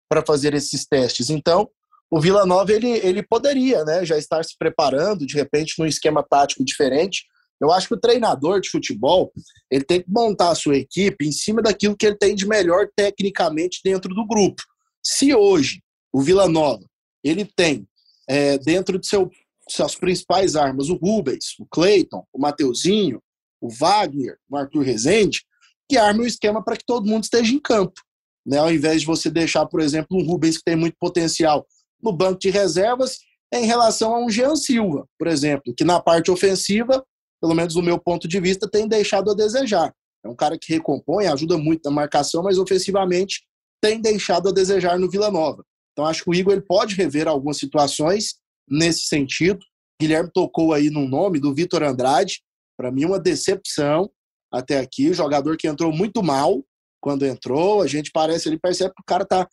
[0.08, 1.30] para fazer esses testes.
[1.30, 1.68] Então,
[2.10, 6.22] o Vila Nova ele, ele poderia né, já estar se preparando, de repente, num esquema
[6.22, 7.24] tático diferente.
[7.60, 9.32] Eu acho que o treinador de futebol
[9.70, 12.88] ele tem que montar a sua equipe em cima daquilo que ele tem de melhor
[12.94, 14.62] tecnicamente dentro do grupo.
[15.02, 16.84] Se hoje o Vila Nova
[17.22, 17.88] ele tem
[18.28, 19.30] é, dentro de seu
[19.68, 23.22] suas principais armas, o Rubens, o Cleiton, o Mateuzinho,
[23.60, 25.42] o Wagner, o Arthur Rezende,
[25.88, 28.00] que armam o esquema para que todo mundo esteja em campo.
[28.46, 28.58] Né?
[28.58, 31.66] Ao invés de você deixar, por exemplo, um Rubens que tem muito potencial
[32.02, 33.18] no banco de reservas,
[33.52, 37.02] em relação a um Jean Silva, por exemplo, que na parte ofensiva,
[37.40, 39.94] pelo menos do meu ponto de vista, tem deixado a desejar.
[40.24, 43.42] É um cara que recompõe, ajuda muito na marcação, mas ofensivamente
[43.80, 45.64] tem deixado a desejar no Vila Nova.
[45.94, 48.34] Então acho que o Igor ele pode rever algumas situações
[48.68, 49.64] nesse sentido.
[50.00, 52.42] Guilherme tocou aí no nome do Vitor Andrade,
[52.76, 54.10] para mim uma decepção
[54.52, 56.64] até aqui, jogador que entrou muito mal
[57.00, 59.46] quando entrou, a gente parece ele percebe que o cara tá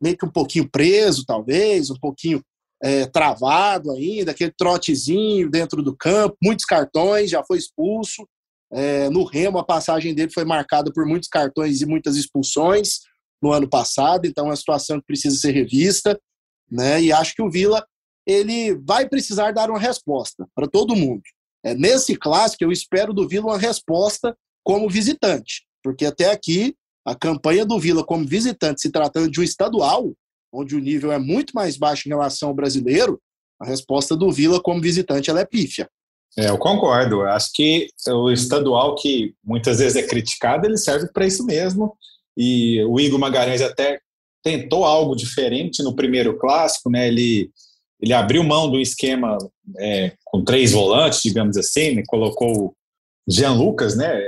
[0.00, 2.42] meio que um pouquinho preso, talvez, um pouquinho
[2.82, 8.28] é, travado ainda, aquele trotezinho dentro do campo, muitos cartões, já foi expulso.
[8.70, 13.00] É, no Remo, a passagem dele foi marcada por muitos cartões e muitas expulsões
[13.42, 16.18] no ano passado, então é uma situação que precisa ser revista.
[16.70, 17.02] Né?
[17.02, 17.84] E acho que o Vila
[18.26, 21.22] ele vai precisar dar uma resposta para todo mundo.
[21.64, 26.74] É, nesse clássico, eu espero do Vila uma resposta como visitante, porque até aqui
[27.06, 30.12] a campanha do Vila como visitante, se tratando de um estadual,
[30.52, 33.18] onde o nível é muito mais baixo em relação ao brasileiro,
[33.60, 35.88] a resposta do Vila como visitante ela é pífia.
[36.36, 37.22] É, eu concordo.
[37.22, 41.96] Acho que o estadual, que muitas vezes é criticado, ele serve para isso mesmo.
[42.38, 43.98] E o Igor Magalhães até
[44.44, 47.08] tentou algo diferente no primeiro clássico, né?
[47.08, 47.50] Ele
[48.00, 49.36] ele abriu mão do esquema
[49.76, 52.04] é, com três volantes, digamos assim, né?
[52.06, 52.72] colocou
[53.28, 54.22] Jean Lucas, né?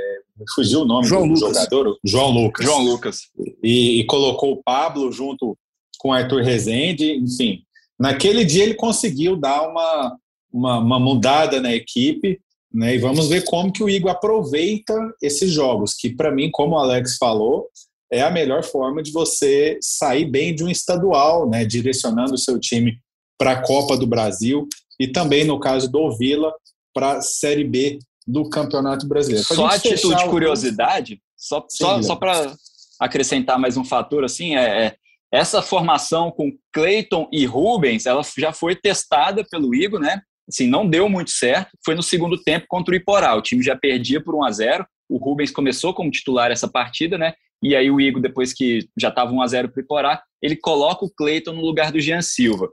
[0.55, 1.49] Fugiu o nome João do Lucas.
[1.49, 2.67] jogador, João Lucas.
[2.67, 3.21] João Lucas.
[3.63, 5.57] E, e, colocou o Pablo junto
[5.99, 7.63] com Arthur Rezende, enfim.
[7.99, 10.17] Naquele dia ele conseguiu dar uma,
[10.53, 12.41] uma, uma mudada na equipe,
[12.73, 12.95] né?
[12.95, 16.79] E vamos ver como que o Igor aproveita esses jogos, que para mim, como o
[16.79, 17.69] Alex falou,
[18.13, 21.65] é a melhor forma de você sair bem de um estadual, né?
[21.65, 22.99] Direcionando o seu time
[23.39, 24.69] para a Copa do Brasil
[24.99, 26.53] e também, no caso do Vila,
[26.93, 29.47] para a Série B do Campeonato Brasileiro.
[29.47, 32.55] Só a título de curiosidade, só, só, só para
[32.99, 34.97] acrescentar mais um fator, assim, é, é
[35.33, 40.21] essa formação com Cleiton e Rubens, ela já foi testada pelo Igor, né?
[40.49, 41.71] Assim, não deu muito certo.
[41.85, 43.37] Foi no segundo tempo contra o Iporá.
[43.37, 47.17] O time já perdia por 1 a 0 O Rubens começou como titular essa partida,
[47.17, 47.35] né?
[47.63, 50.57] E aí o Igor, depois que já estava 1 a 0 para o Iporá, ele
[50.57, 52.69] coloca o Cleiton no lugar do Jean Silva,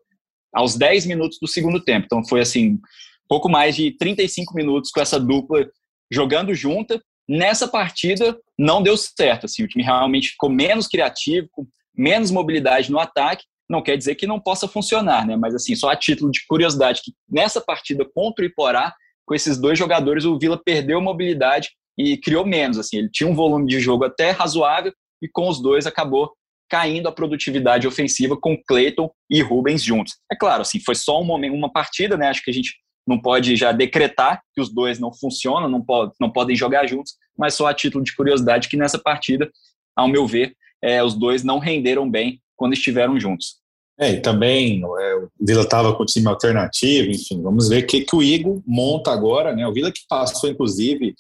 [0.54, 2.06] aos 10 minutos do segundo tempo.
[2.06, 2.80] Então foi assim,
[3.28, 5.68] pouco mais de 35 minutos com essa dupla
[6.12, 7.02] jogando junta.
[7.28, 12.90] Nessa partida não deu certo, assim, o time realmente ficou menos criativo, com menos mobilidade
[12.90, 13.44] no ataque.
[13.70, 15.36] Não quer dizer que não possa funcionar, né?
[15.36, 18.94] Mas assim, só a título de curiosidade que nessa partida contra o Iporá,
[19.26, 23.36] com esses dois jogadores, o Vila perdeu mobilidade e criou menos, assim, ele tinha um
[23.36, 26.32] volume de jogo até razoável e com os dois acabou
[26.70, 30.16] caindo a produtividade ofensiva com Cleiton e Rubens juntos.
[30.32, 32.28] É claro, assim, foi só um momento, uma partida, né?
[32.28, 32.76] Acho que a gente
[33.08, 37.14] não pode já decretar que os dois não funcionam, não, pode, não podem jogar juntos,
[37.38, 39.50] mas só a título de curiosidade que nessa partida,
[39.96, 43.56] ao meu ver, é, os dois não renderam bem quando estiveram juntos.
[44.00, 47.88] É, e também é, o Vila estava com o time alternativo, enfim, vamos ver o
[47.88, 49.66] que, que o Igor monta agora, né?
[49.66, 51.16] O Vila que passou, inclusive,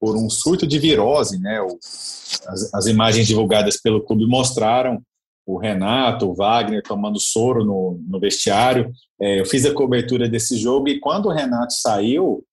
[0.00, 1.60] por um surto de virose, né?
[2.46, 5.00] As, as, imagens divulgadas pelo clube mostraram
[5.46, 8.90] o Renato, o Wagner tomando soro no, no vestiário.
[9.20, 12.44] É, eu fiz a cobertura desse jogo e quando o Renato saiu,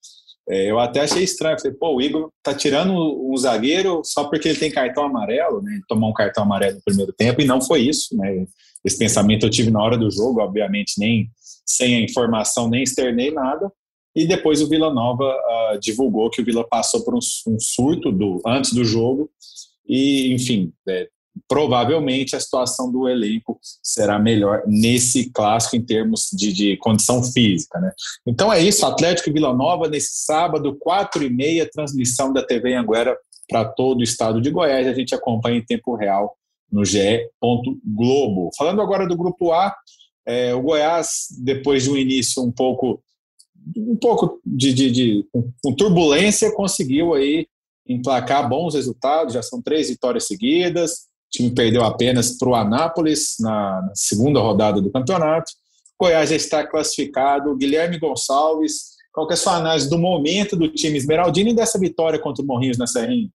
[0.47, 1.59] é, eu até achei estranho.
[1.59, 5.73] Falei, pô, o Igor tá tirando um zagueiro só porque ele tem cartão amarelo, né?
[5.73, 8.45] Ele tomou um cartão amarelo no primeiro tempo e não foi isso, né?
[8.85, 11.29] Esse pensamento eu tive na hora do jogo, obviamente, nem
[11.65, 13.71] sem a informação, nem externei nada.
[14.15, 18.11] E depois o Vila Nova uh, divulgou que o Vila passou por um, um, surto
[18.11, 19.29] do, antes do jogo.
[19.87, 21.09] E, enfim, é,
[21.47, 27.79] provavelmente a situação do elenco será melhor nesse clássico em termos de, de condição física.
[27.79, 27.91] Né?
[28.27, 32.75] Então é isso, Atlético e Vila Nova nesse sábado, quatro e meia, transmissão da TV
[32.75, 33.17] Anguera
[33.49, 34.87] para todo o estado de Goiás.
[34.87, 36.35] A gente acompanha em tempo real
[36.71, 37.29] no GE.
[37.85, 38.49] Globo.
[38.57, 39.73] Falando agora do Grupo A,
[40.25, 43.03] é, o Goiás, depois de um início um pouco
[43.77, 45.27] um pouco de, de, de
[45.77, 47.47] turbulência, conseguiu aí
[47.87, 53.35] emplacar bons resultados, já são três vitórias seguidas, o time perdeu apenas para o Anápolis
[53.39, 55.51] na, na, segunda rodada do campeonato,
[55.99, 60.67] Goiás já está classificado, Guilherme Gonçalves, qual que é a sua análise do momento do
[60.67, 63.29] time esmeraldino e dessa vitória contra o Morrinhos na Serrinha?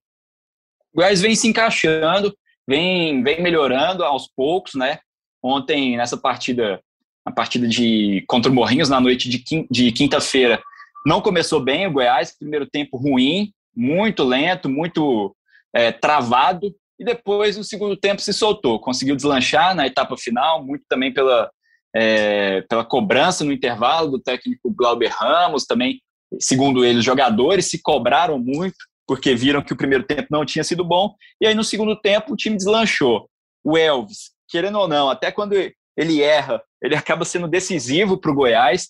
[0.93, 2.35] O Goiás vem se encaixando,
[2.67, 4.99] vem, vem melhorando aos poucos, né?
[5.41, 6.81] Ontem, nessa partida
[7.25, 10.61] a partida de contra o Morrinhos na noite de quinta-feira
[11.05, 15.35] não começou bem o Goiás, primeiro tempo ruim, muito lento, muito
[15.73, 20.83] é, travado, e depois o segundo tempo se soltou, conseguiu deslanchar na etapa final, muito
[20.89, 21.49] também pela,
[21.95, 26.01] é, pela cobrança no intervalo do técnico Glauber Ramos, também,
[26.39, 28.75] segundo ele, os jogadores se cobraram muito,
[29.07, 32.33] porque viram que o primeiro tempo não tinha sido bom, e aí no segundo tempo
[32.33, 33.29] o time deslanchou.
[33.63, 38.35] O Elvis, querendo ou não, até quando ele erra, ele acaba sendo decisivo para o
[38.35, 38.89] Goiás.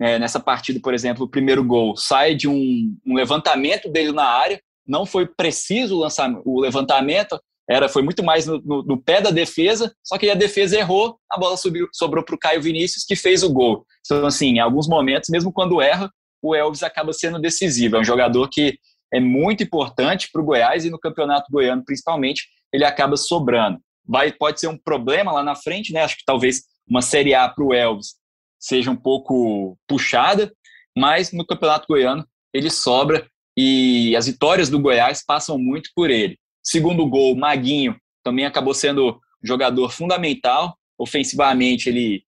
[0.00, 4.24] É, nessa partida, por exemplo, o primeiro gol sai de um, um levantamento dele na
[4.24, 9.00] área, não foi preciso o, lançamento, o levantamento, era foi muito mais no, no, no,
[9.00, 12.60] pé da defesa, só que a defesa errou, a bola subiu, sobrou para o Caio
[12.60, 13.86] Vinícius, que fez o gol.
[14.04, 16.10] Então, assim, em alguns momentos, mesmo quando erra,
[16.42, 17.96] o Elvis acaba sendo decisivo.
[17.96, 18.76] É um jogador que
[19.12, 23.78] é muito importante para o Goiás e no campeonato goiano, principalmente, ele acaba sobrando.
[24.04, 26.02] Vai, pode ser um problema lá na frente, né?
[26.02, 26.62] Acho que talvez
[26.92, 28.16] uma Série A para o Elvis
[28.60, 30.52] seja um pouco puxada,
[30.96, 32.22] mas no Campeonato Goiano
[32.52, 33.26] ele sobra
[33.56, 36.38] e as vitórias do Goiás passam muito por ele.
[36.62, 40.76] Segundo gol, Maguinho também acabou sendo jogador fundamental.
[40.98, 42.24] Ofensivamente, ele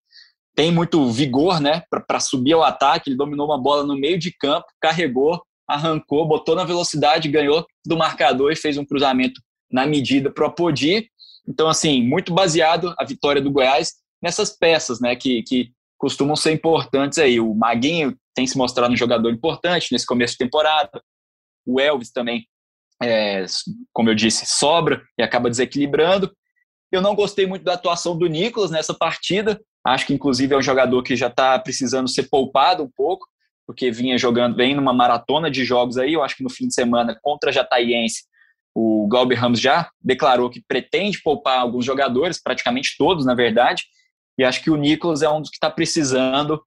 [0.56, 3.10] tem muito vigor né, para subir ao ataque.
[3.10, 7.98] Ele dominou uma bola no meio de campo, carregou, arrancou, botou na velocidade, ganhou do
[7.98, 9.40] marcador e fez um cruzamento
[9.70, 11.08] na medida para o Apodi.
[11.46, 16.52] Então, assim, muito baseado a vitória do Goiás nessas peças, né, que, que costumam ser
[16.52, 17.40] importantes aí.
[17.40, 21.02] O Maguinho tem se mostrado um jogador importante nesse começo de temporada.
[21.66, 22.46] O Elvis também,
[23.02, 23.44] é,
[23.92, 26.34] como eu disse, sobra e acaba desequilibrando.
[26.90, 29.60] Eu não gostei muito da atuação do Nicolas nessa partida.
[29.86, 33.26] Acho que, inclusive, é um jogador que já está precisando ser poupado um pouco,
[33.66, 36.12] porque vinha jogando bem numa maratona de jogos aí.
[36.12, 38.24] Eu acho que no fim de semana, contra a Jataiense,
[38.74, 43.84] o Glauber Ramos já declarou que pretende poupar alguns jogadores, praticamente todos, na verdade.
[44.38, 46.62] E acho que o Nicolas é um dos que está precisando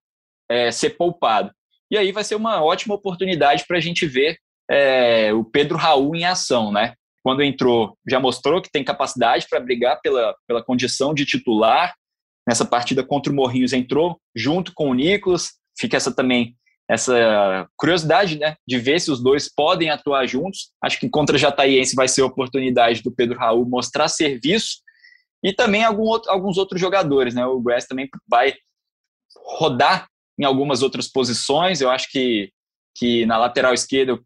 [0.50, 1.52] é, ser poupado.
[1.92, 4.38] E aí vai ser uma ótima oportunidade para a gente ver
[4.70, 6.94] é, o Pedro Raul em ação, né?
[7.24, 11.94] Quando entrou, já mostrou que tem capacidade para brigar pela, pela condição de titular.
[12.48, 15.52] Nessa partida contra o Morrinhos entrou junto com o Nicolas.
[15.78, 16.56] Fica essa também
[16.90, 20.72] essa curiosidade, né, de ver se os dois podem atuar juntos.
[20.82, 24.78] Acho que contra Jataiense vai ser a oportunidade do Pedro Raul mostrar serviço
[25.44, 27.46] e também outro, alguns outros jogadores, né?
[27.46, 28.54] O Grass também vai
[29.60, 30.08] rodar
[30.40, 31.82] em algumas outras posições.
[31.82, 32.52] Eu acho que,
[32.96, 34.24] que na lateral esquerda eu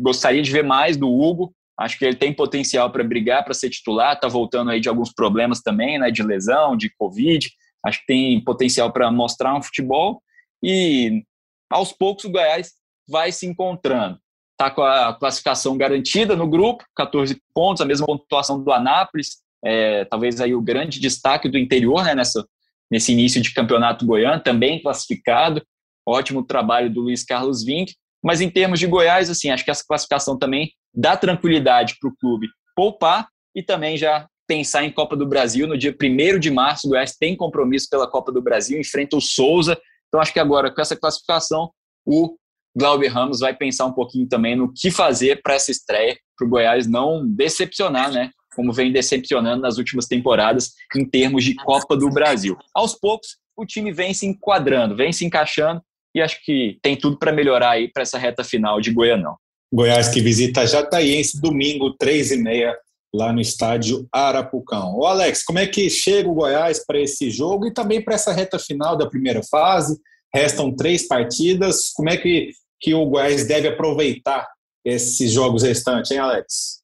[0.00, 1.54] gostaria de ver mais do Hugo.
[1.78, 4.14] Acho que ele tem potencial para brigar, para ser titular.
[4.14, 6.10] Está voltando aí de alguns problemas também, né?
[6.10, 7.48] De lesão, de Covid.
[7.86, 10.20] Acho que tem potencial para mostrar um futebol.
[10.62, 11.22] E
[11.70, 12.72] aos poucos o Goiás
[13.08, 14.18] vai se encontrando.
[14.52, 20.04] Está com a classificação garantida no grupo, 14 pontos, a mesma pontuação do Anápolis, é,
[20.04, 22.46] talvez aí o grande destaque do interior né, nessa,
[22.90, 25.62] nesse início de campeonato goiano, também classificado.
[26.06, 27.94] Ótimo trabalho do Luiz Carlos Vinck.
[28.22, 32.16] Mas em termos de Goiás, assim, acho que essa classificação também dá tranquilidade para o
[32.16, 35.66] clube poupar e também já pensar em Copa do Brasil.
[35.66, 39.20] No dia 1 de março, o Goiás tem compromisso pela Copa do Brasil, enfrenta o
[39.20, 39.78] Souza.
[40.08, 41.70] Então, acho que agora, com essa classificação,
[42.04, 42.36] o
[42.76, 46.50] Glauber Ramos vai pensar um pouquinho também no que fazer para essa estreia, para o
[46.50, 48.30] Goiás não decepcionar, né?
[48.58, 52.56] Como vem decepcionando nas últimas temporadas em termos de Copa do Brasil.
[52.74, 55.80] Aos poucos, o time vem se enquadrando, vem se encaixando
[56.12, 59.36] e acho que tem tudo para melhorar aí para essa reta final de Goianão.
[59.72, 62.76] Goiás que visita Jataiense domingo, três e meia,
[63.14, 64.96] lá no estádio Arapucão.
[64.96, 68.32] Ô Alex, como é que chega o Goiás para esse jogo e também para essa
[68.32, 69.96] reta final da primeira fase?
[70.34, 71.92] Restam três partidas.
[71.94, 72.50] Como é que,
[72.80, 74.48] que o Goiás deve aproveitar
[74.84, 76.77] esses jogos restantes, hein, Alex?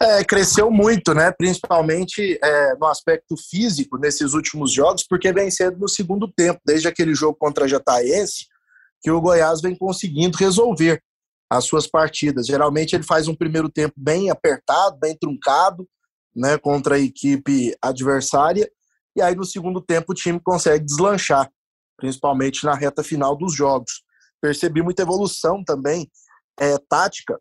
[0.00, 1.32] É, cresceu muito, né?
[1.32, 6.86] Principalmente é, no aspecto físico nesses últimos jogos, porque vem sendo no segundo tempo, desde
[6.86, 8.46] aquele jogo contra a Jataense,
[9.02, 11.02] que o Goiás vem conseguindo resolver
[11.50, 12.46] as suas partidas.
[12.46, 15.88] Geralmente ele faz um primeiro tempo bem apertado, bem truncado,
[16.34, 18.70] né, contra a equipe adversária,
[19.16, 21.48] e aí no segundo tempo o time consegue deslanchar,
[21.96, 24.02] principalmente na reta final dos jogos.
[24.40, 26.10] Percebi muita evolução também
[26.58, 27.38] é, tática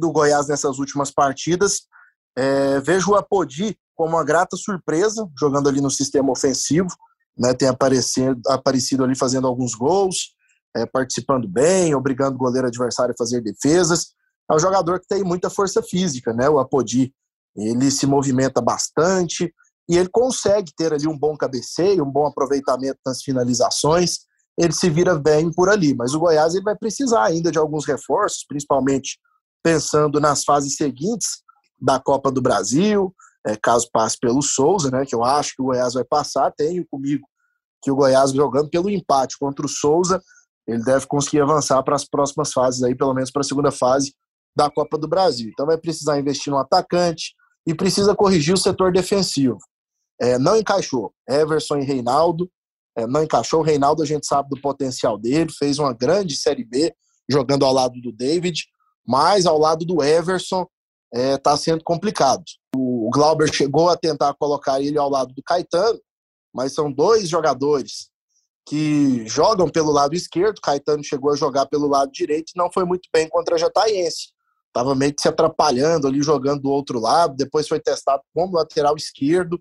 [0.00, 1.82] do Goiás nessas últimas partidas.
[2.36, 6.88] É, vejo o Apodi como uma grata surpresa, jogando ali no sistema ofensivo,
[7.38, 10.34] né, tem aparecido, aparecido ali fazendo alguns gols,
[10.74, 14.14] é, participando bem, obrigando o goleiro adversário a fazer defesas.
[14.50, 16.48] É um jogador que tem muita força física, né?
[16.48, 17.14] O Apodi.
[17.56, 19.52] Ele se movimenta bastante
[19.88, 24.20] e ele consegue ter ali um bom cabeceio, um bom aproveitamento nas finalizações.
[24.56, 27.86] Ele se vira bem por ali, mas o Goiás ele vai precisar ainda de alguns
[27.86, 29.18] reforços, principalmente
[29.62, 31.42] pensando nas fases seguintes
[31.80, 33.14] da Copa do Brasil,
[33.46, 36.52] é, caso passe pelo Souza, né, que eu acho que o Goiás vai passar.
[36.52, 37.26] Tenho comigo
[37.82, 40.20] que o Goiás jogando pelo empate contra o Souza
[40.66, 44.14] ele deve conseguir avançar para as próximas fases aí, pelo menos para a segunda fase
[44.54, 45.50] da Copa do Brasil.
[45.50, 47.34] Então vai precisar investir no atacante
[47.66, 49.58] e precisa corrigir o setor defensivo.
[50.20, 52.48] É, não encaixou Everson e Reinaldo,
[52.96, 53.60] é, não encaixou.
[53.60, 56.94] O Reinaldo a gente sabe do potencial dele, fez uma grande Série B
[57.28, 58.62] jogando ao lado do David,
[59.10, 60.68] mas ao lado do Everson
[61.12, 62.44] está é, tá sendo complicado.
[62.76, 66.00] O, Glauber chegou a tentar colocar ele ao lado do Caetano,
[66.54, 68.08] mas são dois jogadores
[68.64, 70.60] que jogam pelo lado esquerdo.
[70.60, 74.28] Caetano chegou a jogar pelo lado direito e não foi muito bem contra a Jataiense.
[74.68, 77.34] Estava meio que se atrapalhando ali, jogando do outro lado.
[77.34, 79.60] Depois foi testado como lateral esquerdo,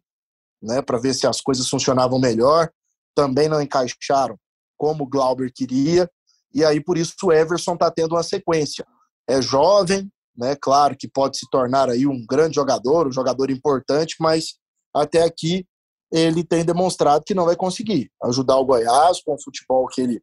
[0.62, 2.70] né, para ver se as coisas funcionavam melhor.
[3.16, 4.38] Também não encaixaram
[4.78, 6.08] como o Glauber queria.
[6.54, 8.86] E aí, por isso, o Everson está tendo uma sequência.
[9.30, 14.16] É jovem, né, claro que pode se tornar aí um grande jogador, um jogador importante,
[14.20, 14.56] mas
[14.94, 15.66] até aqui
[16.12, 20.22] ele tem demonstrado que não vai conseguir ajudar o Goiás com o futebol que ele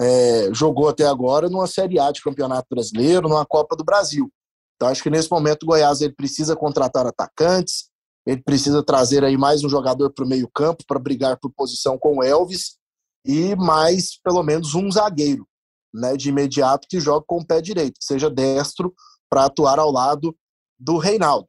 [0.00, 4.30] é, jogou até agora numa Série A de Campeonato Brasileiro, numa Copa do Brasil.
[4.76, 7.90] Então acho que nesse momento o Goiás ele precisa contratar atacantes,
[8.24, 11.98] ele precisa trazer aí mais um jogador para o meio campo para brigar por posição
[11.98, 12.76] com o Elvis
[13.24, 15.47] e mais pelo menos um zagueiro,
[15.92, 18.94] né, de imediato que jogue com o pé direito, seja destro
[19.28, 20.34] para atuar ao lado
[20.78, 21.46] do Reinaldo.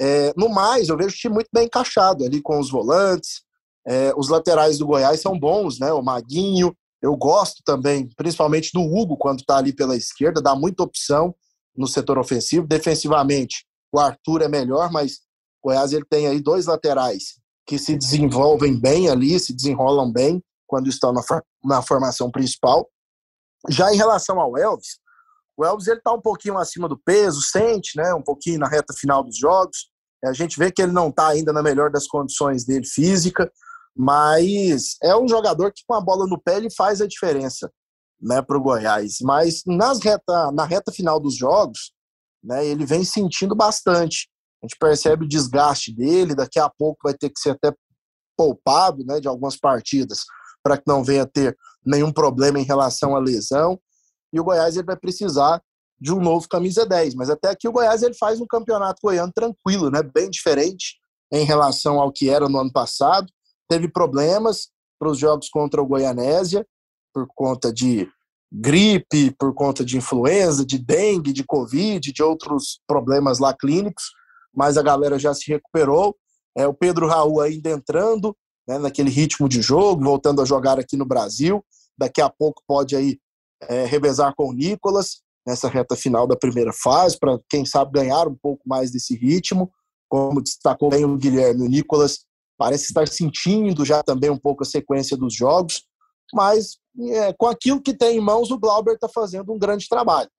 [0.00, 3.42] É, no mais, eu vejo o time muito bem encaixado ali com os volantes.
[3.86, 5.92] É, os laterais do Goiás são bons, né?
[5.92, 10.82] O Maguinho, eu gosto também, principalmente do Hugo, quando está ali pela esquerda, dá muita
[10.82, 11.34] opção
[11.76, 12.66] no setor ofensivo.
[12.66, 15.18] Defensivamente, o Arthur é melhor, mas
[15.62, 20.42] o Goiás ele tem aí dois laterais que se desenvolvem bem ali, se desenrolam bem
[20.66, 21.22] quando estão na,
[21.64, 22.88] na formação principal.
[23.70, 24.98] Já em relação ao Elvis,
[25.56, 28.92] o Elvis ele está um pouquinho acima do peso, sente, né, um pouquinho na reta
[28.92, 29.90] final dos jogos.
[30.24, 33.50] A gente vê que ele não está ainda na melhor das condições dele física,
[33.96, 37.70] mas é um jogador que com a bola no pé ele faz a diferença,
[38.20, 39.18] né, para o Goiás.
[39.20, 41.92] Mas nas reta, na reta final dos jogos,
[42.42, 44.28] né, ele vem sentindo bastante.
[44.62, 46.34] A gente percebe o desgaste dele.
[46.34, 47.72] Daqui a pouco vai ter que ser até
[48.36, 50.20] poupado, né, de algumas partidas
[50.64, 53.78] para que não venha ter nenhum problema em relação à lesão.
[54.32, 55.62] E o Goiás ele vai precisar
[56.00, 57.14] de um novo camisa 10.
[57.14, 60.02] Mas até aqui o Goiás ele faz um campeonato goiano tranquilo, né?
[60.02, 60.96] bem diferente
[61.30, 63.28] em relação ao que era no ano passado.
[63.68, 66.66] Teve problemas para os jogos contra o Goianésia,
[67.12, 68.08] por conta de
[68.50, 74.04] gripe, por conta de influenza, de dengue, de covid, de outros problemas lá clínicos,
[74.54, 76.16] mas a galera já se recuperou.
[76.56, 78.36] É, o Pedro Raul ainda entrando
[78.66, 81.64] né, naquele ritmo de jogo, voltando a jogar aqui no Brasil.
[81.96, 83.18] Daqui a pouco pode aí
[83.62, 88.26] é, revezar com o Nicolas nessa reta final da primeira fase, para quem sabe ganhar
[88.26, 89.70] um pouco mais desse ritmo.
[90.08, 92.20] Como destacou bem o Guilherme, o Nicolas
[92.56, 95.82] parece estar sentindo já também um pouco a sequência dos jogos,
[96.32, 96.78] mas
[97.10, 100.30] é, com aquilo que tem em mãos, o Glauber está fazendo um grande trabalho.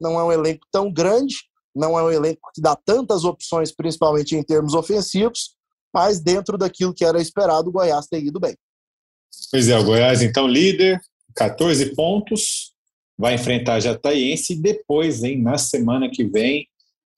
[0.00, 1.36] Não é um elenco tão grande,
[1.74, 5.56] não é um elenco que dá tantas opções, principalmente em termos ofensivos,
[5.92, 8.56] mas dentro daquilo que era esperado, o Goiás tem ido bem.
[9.50, 11.00] Pois é, o Goiás então líder,
[11.34, 12.72] 14 pontos,
[13.18, 16.66] vai enfrentar a Jataiense e depois, hein, na semana que vem,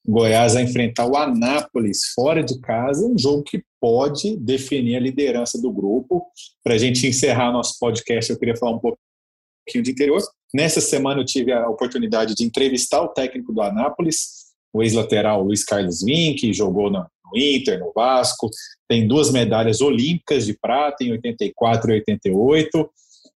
[0.07, 5.61] Goiás vai enfrentar o Anápolis fora de casa, um jogo que pode definir a liderança
[5.61, 6.27] do grupo.
[6.63, 10.23] Para a gente encerrar nosso podcast, eu queria falar um pouquinho de interior.
[10.53, 15.65] Nessa semana eu tive a oportunidade de entrevistar o técnico do Anápolis, o ex-lateral Luiz
[15.65, 16.91] Carlos Vim, que jogou
[17.25, 18.49] no Inter, no Vasco,
[18.89, 22.91] tem duas medalhas olímpicas de prata em 84 e 88.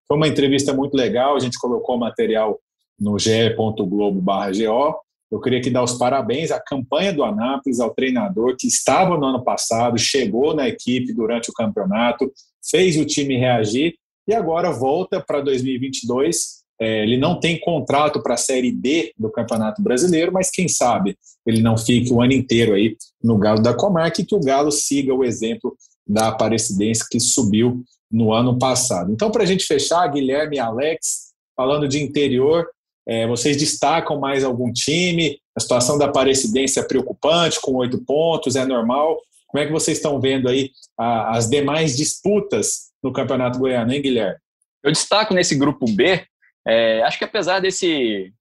[0.06, 2.58] Foi uma entrevista muito legal, a gente colocou o material
[2.98, 4.96] no ge.globo.go.
[5.30, 9.26] Eu queria que dar os parabéns à campanha do Anápolis, ao treinador que estava no
[9.26, 12.32] ano passado, chegou na equipe durante o campeonato,
[12.70, 13.94] fez o time reagir
[14.26, 16.57] e agora volta para 2022.
[16.80, 21.16] É, ele não tem contrato para a Série D do Campeonato Brasileiro, mas quem sabe
[21.44, 24.70] ele não fique o ano inteiro aí no Galo da Comarca e que o Galo
[24.70, 25.76] siga o exemplo
[26.06, 29.12] da Aparecidense que subiu no ano passado.
[29.12, 32.68] Então, para a gente fechar, Guilherme e Alex, falando de interior,
[33.06, 35.38] é, vocês destacam mais algum time?
[35.56, 39.18] A situação da Aparecidense é preocupante, com oito pontos, é normal.
[39.46, 44.02] Como é que vocês estão vendo aí a, as demais disputas no Campeonato Goiano, hein,
[44.02, 44.38] Guilherme?
[44.84, 46.24] Eu destaco nesse grupo B,
[46.66, 48.32] é, acho que apesar desse,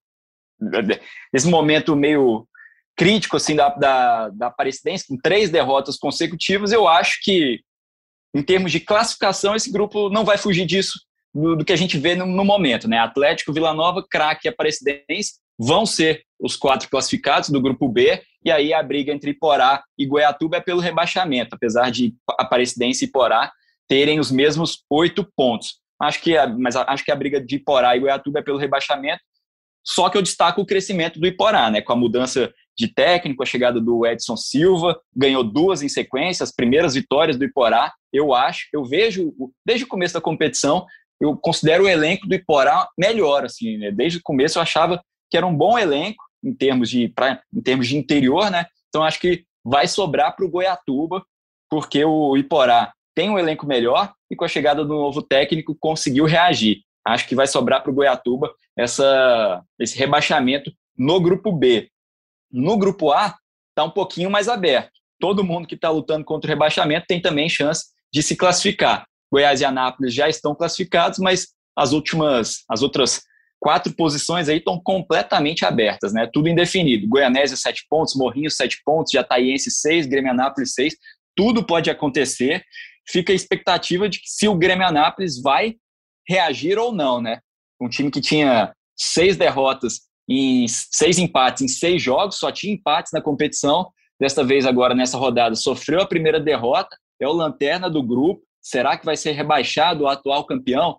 [1.32, 2.46] desse momento meio
[2.96, 7.60] crítico assim da, da, da Aparecidense, com três derrotas consecutivas, eu acho que
[8.34, 11.00] em termos de classificação, esse grupo não vai fugir disso,
[11.34, 12.88] do, do que a gente vê no, no, momento.
[12.88, 12.98] Né?
[12.98, 18.50] Atlético, Vila Nova, Craque e Aparecidense vão ser os quatro classificados do grupo B, e
[18.50, 23.50] aí a briga entre Iporá e Goiatuba é pelo rebaixamento, apesar de Aparecidense e Iporá
[23.88, 25.80] terem os mesmos oito pontos.
[26.00, 29.22] Acho que a, mas acho que a briga de Iporá e Goiatuba é pelo rebaixamento,
[29.84, 31.80] só que eu destaco o crescimento do Iporá, né?
[31.80, 36.52] Com a mudança de técnico, a chegada do Edson Silva, ganhou duas em sequência, as
[36.52, 39.34] primeiras vitórias do Iporá, eu acho, eu vejo,
[39.66, 40.86] desde o começo da competição,
[41.20, 43.90] eu considero o elenco do Iporá melhor, assim, né?
[43.90, 47.60] Desde o começo eu achava que era um bom elenco em termos de, pra, em
[47.60, 48.66] termos de interior, né?
[48.88, 51.24] Então acho que vai sobrar para o Goiatuba,
[51.68, 56.24] porque o Iporá tem um elenco melhor e com a chegada do novo técnico conseguiu
[56.24, 56.82] reagir.
[57.04, 58.48] Acho que vai sobrar para o Goiatuba
[58.78, 61.90] essa, esse rebaixamento no grupo B.
[62.48, 63.36] No grupo A,
[63.70, 64.92] está um pouquinho mais aberto.
[65.18, 69.04] Todo mundo que está lutando contra o rebaixamento tem também chance de se classificar.
[69.32, 73.22] Goiás e Anápolis já estão classificados, mas as últimas, as outras
[73.58, 76.30] quatro posições aí estão completamente abertas, né?
[76.32, 77.08] Tudo indefinido.
[77.08, 80.94] Goianésia, sete pontos, Morrinho, sete pontos, Jataiense, seis, Grêmio Anápolis, seis.
[81.34, 82.64] Tudo pode acontecer.
[83.10, 85.76] Fica a expectativa de que se o Grêmio Anápolis vai
[86.28, 87.40] reagir ou não, né?
[87.80, 90.08] Um time que tinha seis derrotas
[90.68, 93.90] seis empates em seis jogos, só tinha empates na competição.
[94.20, 98.42] Desta vez, agora nessa rodada, sofreu a primeira derrota, é o lanterna do grupo.
[98.60, 100.98] Será que vai ser rebaixado o atual campeão?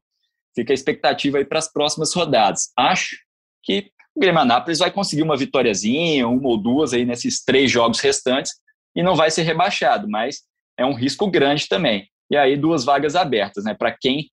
[0.55, 2.71] Fica a expectativa aí para as próximas rodadas.
[2.77, 3.15] Acho
[3.63, 7.99] que o Grêmio Anápolis vai conseguir uma vitóriazinha, uma ou duas aí nesses três jogos
[7.99, 8.53] restantes
[8.95, 10.39] e não vai ser rebaixado, mas
[10.79, 12.07] é um risco grande também.
[12.31, 13.73] E aí duas vagas abertas, né?
[13.73, 14.29] Para quem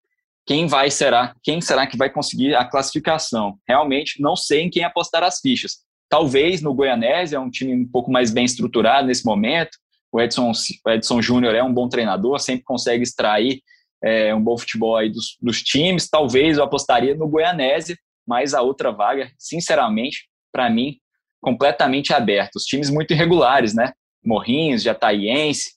[0.46, 3.58] quem vai será, quem será que vai conseguir a classificação?
[3.66, 5.78] Realmente não sei em quem apostar as fichas.
[6.08, 9.76] Talvez no Goianésia, é um time um pouco mais bem estruturado nesse momento,
[10.12, 10.52] O Edson,
[10.86, 13.60] o Edson Júnior é um bom treinador, sempre consegue extrair
[14.00, 16.08] é, um bom futebol aí dos, dos times.
[16.08, 20.98] Talvez eu apostaria no Goianese, mas a outra vaga, sinceramente, para mim,
[21.40, 22.52] completamente aberta.
[22.56, 23.92] Os times muito irregulares, né?
[24.24, 25.74] Morrinhos, Jataiense.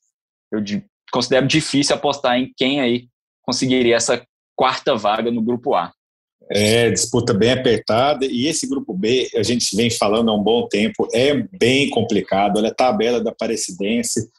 [0.52, 0.64] Eu
[1.12, 3.08] considero difícil apostar em quem aí
[3.44, 4.24] conseguiria essa
[4.56, 5.92] quarta vaga no grupo A.
[6.52, 8.26] É, disputa bem apertada.
[8.26, 12.58] E esse grupo B, a gente vem falando há um bom tempo, é bem complicado.
[12.58, 14.30] Olha a tabela da Aparecidense.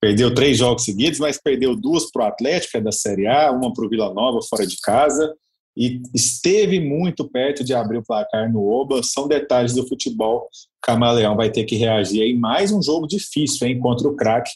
[0.00, 3.72] Perdeu três jogos seguidos, mas perdeu duas para o Atlético, é da Série A, uma
[3.72, 5.34] para o Vila Nova, fora de casa.
[5.76, 9.02] E esteve muito perto de abrir o placar no Oba.
[9.02, 10.48] São detalhes do futebol.
[10.82, 14.50] Camaleão vai ter que reagir em mais um jogo difícil, hein, contra o craque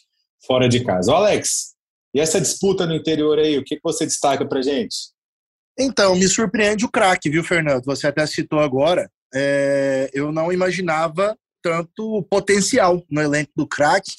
[0.47, 1.13] fora de casa.
[1.13, 1.73] Ô Alex,
[2.15, 5.13] e essa disputa no interior aí, o que você destaca para gente?
[5.79, 7.85] Então, me surpreende o craque, viu, Fernando?
[7.87, 9.11] Você até citou agora.
[9.35, 14.13] É, eu não imaginava tanto potencial no elenco do craque,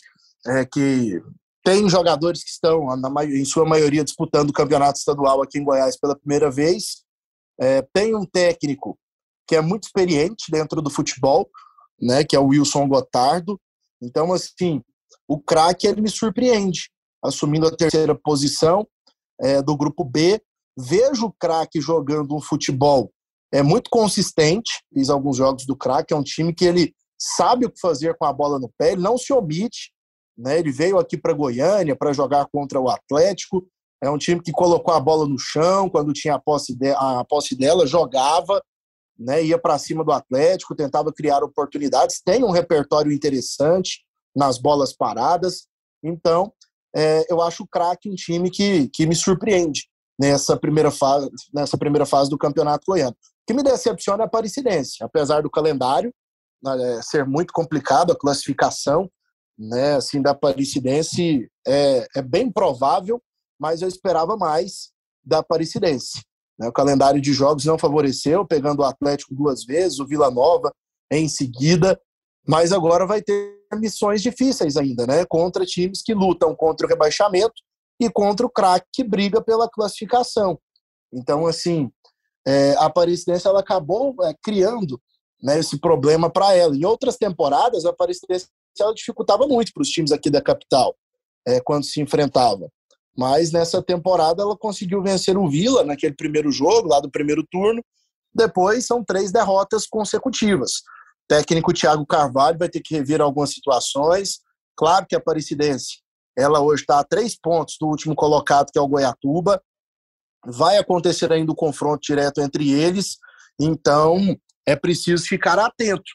[0.48, 1.22] é, que
[1.64, 2.88] tem jogadores que estão,
[3.24, 7.04] em sua maioria, disputando o campeonato estadual aqui em Goiás pela primeira vez.
[7.60, 8.98] É, tem um técnico
[9.48, 11.50] que é muito experiente dentro do futebol,
[12.02, 13.60] né, que é o Wilson Gotardo.
[14.02, 14.82] Então, assim,
[15.28, 16.90] o craque ele me surpreende,
[17.24, 18.88] assumindo a terceira posição
[19.40, 20.42] é, do grupo B,
[20.78, 23.12] Vejo o craque jogando um futebol
[23.52, 24.84] é muito consistente.
[24.92, 26.14] Fiz alguns jogos do craque.
[26.14, 28.94] É um time que ele sabe o que fazer com a bola no pé.
[28.94, 29.94] Ele não se omite.
[30.36, 30.58] Né?
[30.58, 33.68] Ele veio aqui para Goiânia para jogar contra o Atlético.
[34.02, 37.24] É um time que colocou a bola no chão quando tinha a posse, de, a
[37.24, 38.62] posse dela, jogava,
[39.18, 39.42] né?
[39.42, 42.20] ia para cima do Atlético, tentava criar oportunidades.
[42.26, 44.04] Tem um repertório interessante
[44.36, 45.68] nas bolas paradas.
[46.04, 46.52] Então,
[46.96, 49.88] é, eu acho o craque um time que, que me surpreende
[50.20, 53.16] nessa primeira fase, nessa primeira fase do Campeonato Goiano.
[53.16, 56.14] O que me decepciona é a Aparecidense, apesar do calendário
[56.64, 59.10] né, ser muito complicado, a classificação
[59.58, 63.22] né, assim, da Aparecidense é, é bem provável,
[63.60, 64.92] mas eu esperava mais
[65.24, 66.22] da Aparecidense.
[66.58, 66.68] Né?
[66.68, 70.72] O calendário de jogos não favoreceu, pegando o Atlético duas vezes, o Vila Nova
[71.12, 72.00] em seguida,
[72.48, 75.26] mas agora vai ter missões difíceis ainda, né?
[75.26, 77.62] Contra times que lutam contra o rebaixamento
[78.00, 80.60] e contra o craque que briga pela classificação.
[81.12, 81.92] Então, assim,
[82.46, 85.00] é, a Aparecidense ela acabou é, criando
[85.42, 86.76] né, esse problema para ela.
[86.76, 88.48] Em outras temporadas, a Aparecidense
[88.80, 90.96] ela dificultava muito para os times aqui da capital
[91.48, 92.70] é, quando se enfrentava.
[93.16, 97.84] Mas nessa temporada ela conseguiu vencer o Vila naquele primeiro jogo, lá do primeiro turno.
[98.34, 100.82] Depois são três derrotas consecutivas.
[101.28, 104.40] Técnico Thiago Carvalho vai ter que rever algumas situações.
[104.76, 106.04] Claro que a Aparecidense
[106.36, 109.62] ela hoje está a três pontos do último colocado, que é o Goiatuba.
[110.46, 113.18] Vai acontecer ainda o confronto direto entre eles,
[113.60, 116.12] então é preciso ficar atento,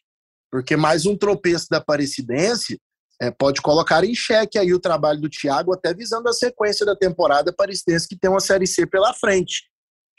[0.51, 2.81] porque mais um tropeço da Aparecidense
[3.21, 6.95] é, pode colocar em xeque aí o trabalho do Thiago, até visando a sequência da
[6.95, 9.65] temporada Aparecidense, que tem uma Série C pela frente.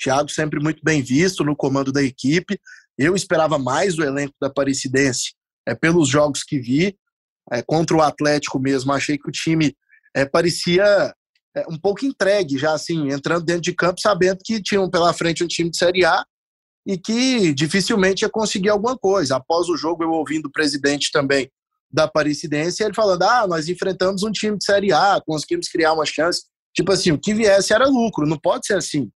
[0.01, 2.59] Thiago sempre muito bem visto no comando da equipe.
[2.99, 5.33] Eu esperava mais do elenco da Aparecidense
[5.65, 6.97] é, pelos jogos que vi.
[7.49, 9.73] É, contra o Atlético mesmo, achei que o time
[10.13, 11.15] é, parecia
[11.55, 15.43] é, um pouco entregue, já assim, entrando dentro de campo, sabendo que tinham pela frente
[15.43, 16.23] um time de Série A
[16.85, 19.37] e que dificilmente ia conseguir alguma coisa.
[19.37, 21.49] Após o jogo, eu ouvindo o presidente também
[21.91, 26.05] da Aparecidense, ele falando: ah, nós enfrentamos um time de Série A, conseguimos criar uma
[26.05, 26.43] chance.
[26.75, 29.09] Tipo assim, o que viesse era lucro, não pode ser assim.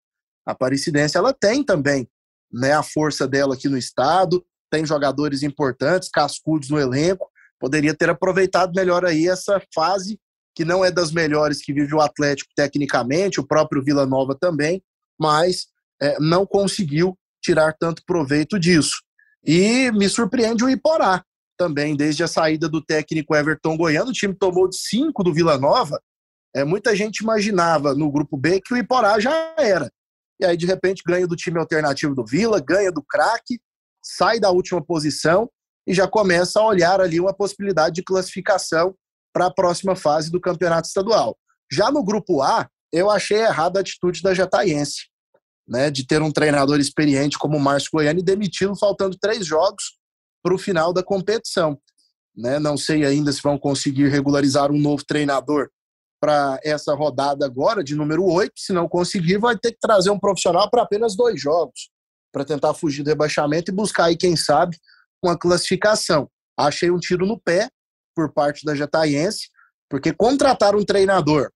[0.47, 2.07] A Aparecidense, ela tem também
[2.53, 7.29] né, a força dela aqui no estado, tem jogadores importantes, cascudos no elenco,
[7.59, 10.19] poderia ter aproveitado melhor aí essa fase
[10.55, 14.83] que não é das melhores que vive o Atlético tecnicamente, o próprio Vila Nova também,
[15.19, 15.67] mas
[16.01, 19.01] é, não conseguiu tirar tanto proveito disso.
[19.43, 21.23] E me surpreende o Iporá
[21.57, 25.57] também, desde a saída do técnico Everton Goiano, o time tomou de cinco do Vila
[25.57, 26.01] Nova.
[26.55, 29.91] É, muita gente imaginava no grupo B que o Iporá já era.
[30.39, 33.59] E aí, de repente, ganha do time alternativo do Vila, ganha do craque,
[34.03, 35.49] sai da última posição
[35.87, 38.95] e já começa a olhar ali uma possibilidade de classificação
[39.33, 41.37] para a próxima fase do campeonato estadual.
[41.71, 45.07] Já no grupo A, eu achei errada a atitude da Jataiense,
[45.67, 47.91] né, de ter um treinador experiente como o Márcio
[48.23, 49.97] demiti-lo faltando três jogos
[50.43, 51.79] para o final da competição.
[52.35, 52.59] Né?
[52.59, 55.69] Não sei ainda se vão conseguir regularizar um novo treinador
[56.23, 58.53] para essa rodada agora, de número 8.
[58.55, 61.91] Se não conseguir, vai ter que trazer um profissional para apenas dois jogos,
[62.31, 64.77] para tentar fugir do rebaixamento e buscar aí, quem sabe,
[65.21, 66.29] uma classificação.
[66.57, 67.67] Achei um tiro no pé,
[68.15, 69.49] por parte da Jataiense,
[69.89, 71.51] porque contratar um treinador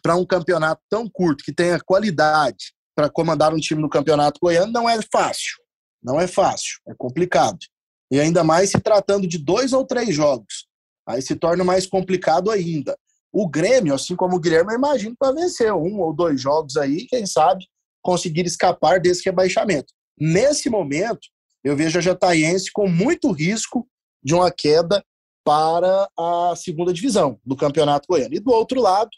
[0.00, 4.70] para um campeonato tão curto, que tenha qualidade para comandar um time no campeonato goiano,
[4.70, 5.56] não é fácil.
[6.00, 7.58] Não é fácil, é complicado.
[8.08, 10.68] E ainda mais se tratando de dois ou três jogos.
[11.08, 12.96] Aí se torna mais complicado ainda.
[13.32, 17.06] O Grêmio, assim como o Guilherme, eu imagino para vencer um ou dois jogos aí,
[17.06, 17.66] quem sabe
[18.02, 19.92] conseguir escapar desse rebaixamento.
[20.18, 21.28] Nesse momento,
[21.62, 23.86] eu vejo a Jataiense com muito risco
[24.22, 25.04] de uma queda
[25.44, 28.34] para a segunda divisão do Campeonato Goiano.
[28.34, 29.10] E do outro lado,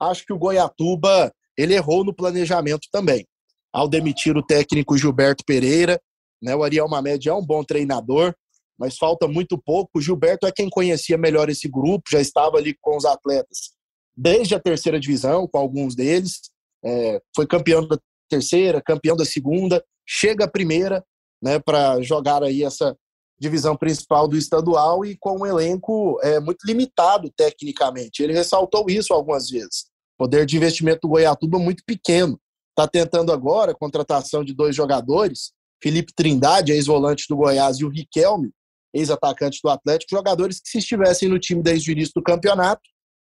[0.00, 3.26] acho que o Goiatuba ele errou no planejamento também.
[3.72, 6.00] Ao demitir o técnico Gilberto Pereira,
[6.42, 8.34] né, o Ariel Mamed é um bom treinador,
[8.78, 9.98] mas falta muito pouco.
[9.98, 13.78] O Gilberto é quem conhecia melhor esse grupo, já estava ali com os atletas
[14.18, 16.40] desde a terceira divisão, com alguns deles.
[16.84, 17.96] É, foi campeão da
[18.28, 21.04] terceira, campeão da segunda, chega a primeira,
[21.40, 22.96] né, para jogar aí essa
[23.40, 28.20] divisão principal do estadual e com um elenco é, muito limitado tecnicamente.
[28.20, 29.86] Ele ressaltou isso algumas vezes.
[30.16, 32.38] O poder de investimento do Goiatuba muito pequeno.
[32.70, 37.88] Está tentando agora a contratação de dois jogadores, Felipe Trindade, ex-volante do Goiás, e o
[37.88, 38.50] Riquelme,
[38.92, 42.82] ex-atacante do Atlético, jogadores que, se estivessem no time desde o início do campeonato,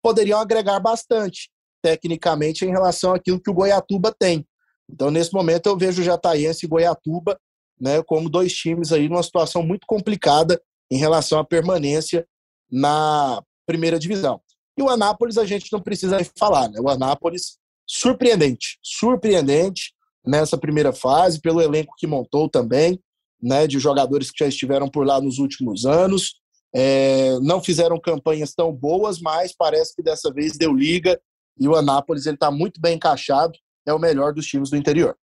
[0.01, 1.49] poderiam agregar bastante,
[1.81, 4.45] tecnicamente, em relação àquilo que o Goiatuba tem.
[4.89, 7.39] Então, nesse momento, eu vejo o Jataiense e Goiatuba
[7.79, 12.27] né, como dois times aí numa situação muito complicada em relação à permanência
[12.69, 14.41] na primeira divisão.
[14.77, 16.79] E o Anápolis a gente não precisa falar, né?
[16.79, 19.93] O Anápolis surpreendente, surpreendente
[20.25, 22.99] nessa primeira fase pelo elenco que montou também,
[23.41, 26.35] né, de jogadores que já estiveram por lá nos últimos anos.
[26.73, 31.19] É, não fizeram campanhas tão boas, mas parece que dessa vez deu liga
[31.59, 33.53] e o Anápolis está muito bem encaixado,
[33.85, 35.15] é o melhor dos times do interior.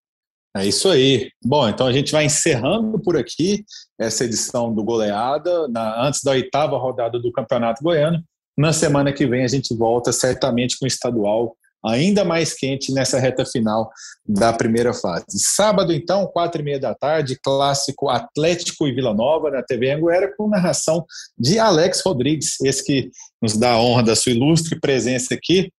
[0.56, 1.30] É isso aí.
[1.44, 3.64] Bom, então a gente vai encerrando por aqui
[3.98, 8.22] essa edição do Goleada, na, antes da oitava rodada do Campeonato Goiano.
[8.56, 11.54] Na semana que vem a gente volta certamente com o estadual
[11.84, 13.90] ainda mais quente nessa reta final
[14.26, 15.24] da primeira fase.
[15.30, 20.32] Sábado, então, quatro e meia da tarde, clássico Atlético e Vila Nova na TV Anguera,
[20.36, 21.04] com narração
[21.38, 23.10] de Alex Rodrigues, esse que
[23.40, 25.70] nos dá a honra da sua ilustre presença aqui.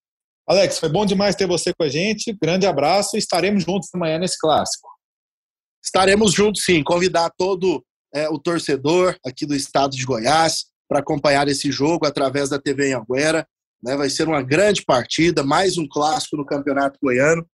[0.48, 2.36] Alex, foi bom demais ter você com a gente.
[2.42, 4.88] Grande abraço e estaremos juntos amanhã nesse clássico.
[5.84, 6.82] Estaremos juntos, sim.
[6.84, 7.84] Convidar todo
[8.14, 12.94] é, o torcedor aqui do estado de Goiás para acompanhar esse jogo através da TV
[12.94, 13.46] Anguera.
[13.84, 13.96] Né?
[13.96, 17.46] Vai ser uma grande partida, mais um clássico no Campeonato Goiano.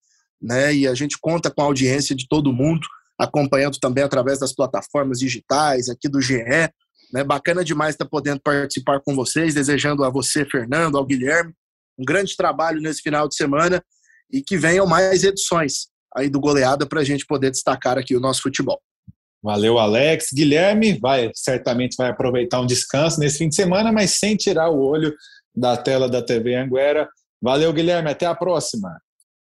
[0.41, 0.75] Né?
[0.75, 2.87] E a gente conta com a audiência de todo mundo,
[3.19, 6.43] acompanhando também através das plataformas digitais, aqui do GE.
[7.13, 7.25] Né?
[7.25, 11.53] Bacana demais estar podendo participar com vocês, desejando a você, Fernando, ao Guilherme,
[11.99, 13.83] um grande trabalho nesse final de semana
[14.33, 18.21] e que venham mais edições aí do Goleada para a gente poder destacar aqui o
[18.21, 18.81] nosso futebol.
[19.43, 20.29] Valeu, Alex.
[20.33, 24.81] Guilherme vai certamente vai aproveitar um descanso nesse fim de semana, mas sem tirar o
[24.81, 25.13] olho
[25.55, 27.09] da tela da TV Anguera.
[27.41, 28.11] Valeu, Guilherme.
[28.11, 28.91] Até a próxima.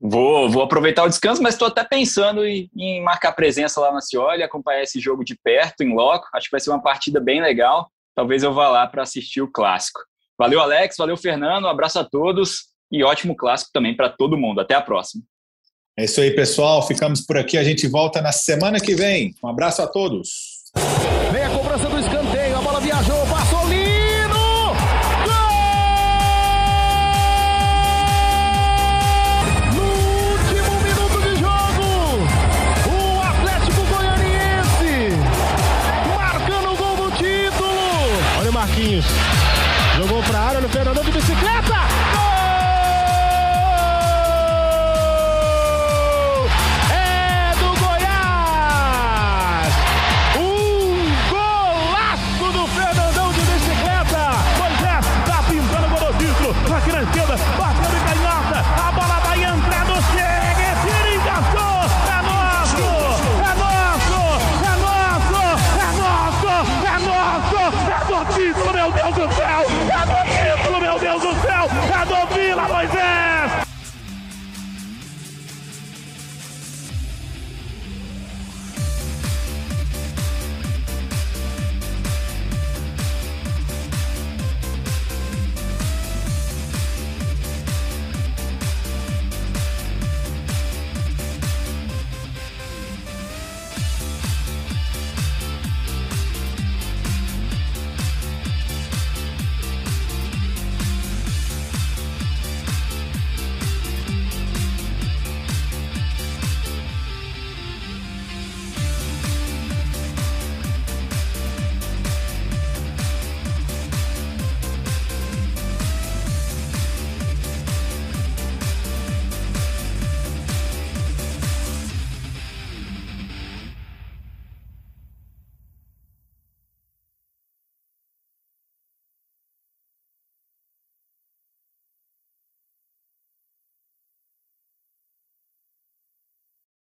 [0.01, 4.01] Vou, vou aproveitar o descanso, mas estou até pensando em, em, marcar presença lá na
[4.01, 6.29] Cioli, acompanhar esse jogo de perto, em loco.
[6.33, 7.91] Acho que vai ser uma partida bem legal.
[8.15, 10.01] Talvez eu vá lá para assistir o clássico.
[10.39, 10.97] Valeu, Alex.
[10.97, 11.65] Valeu, Fernando.
[11.65, 14.61] Um abraço a todos e ótimo clássico também para todo mundo.
[14.61, 15.25] Até a próxima.
[15.99, 16.87] É isso aí, pessoal.
[16.87, 17.59] Ficamos por aqui.
[17.59, 19.35] A gente volta na semana que vem.
[19.43, 20.29] Um abraço a todos.
[21.33, 22.18] Vem a cobrança do escanteio.
[38.99, 39.28] Olha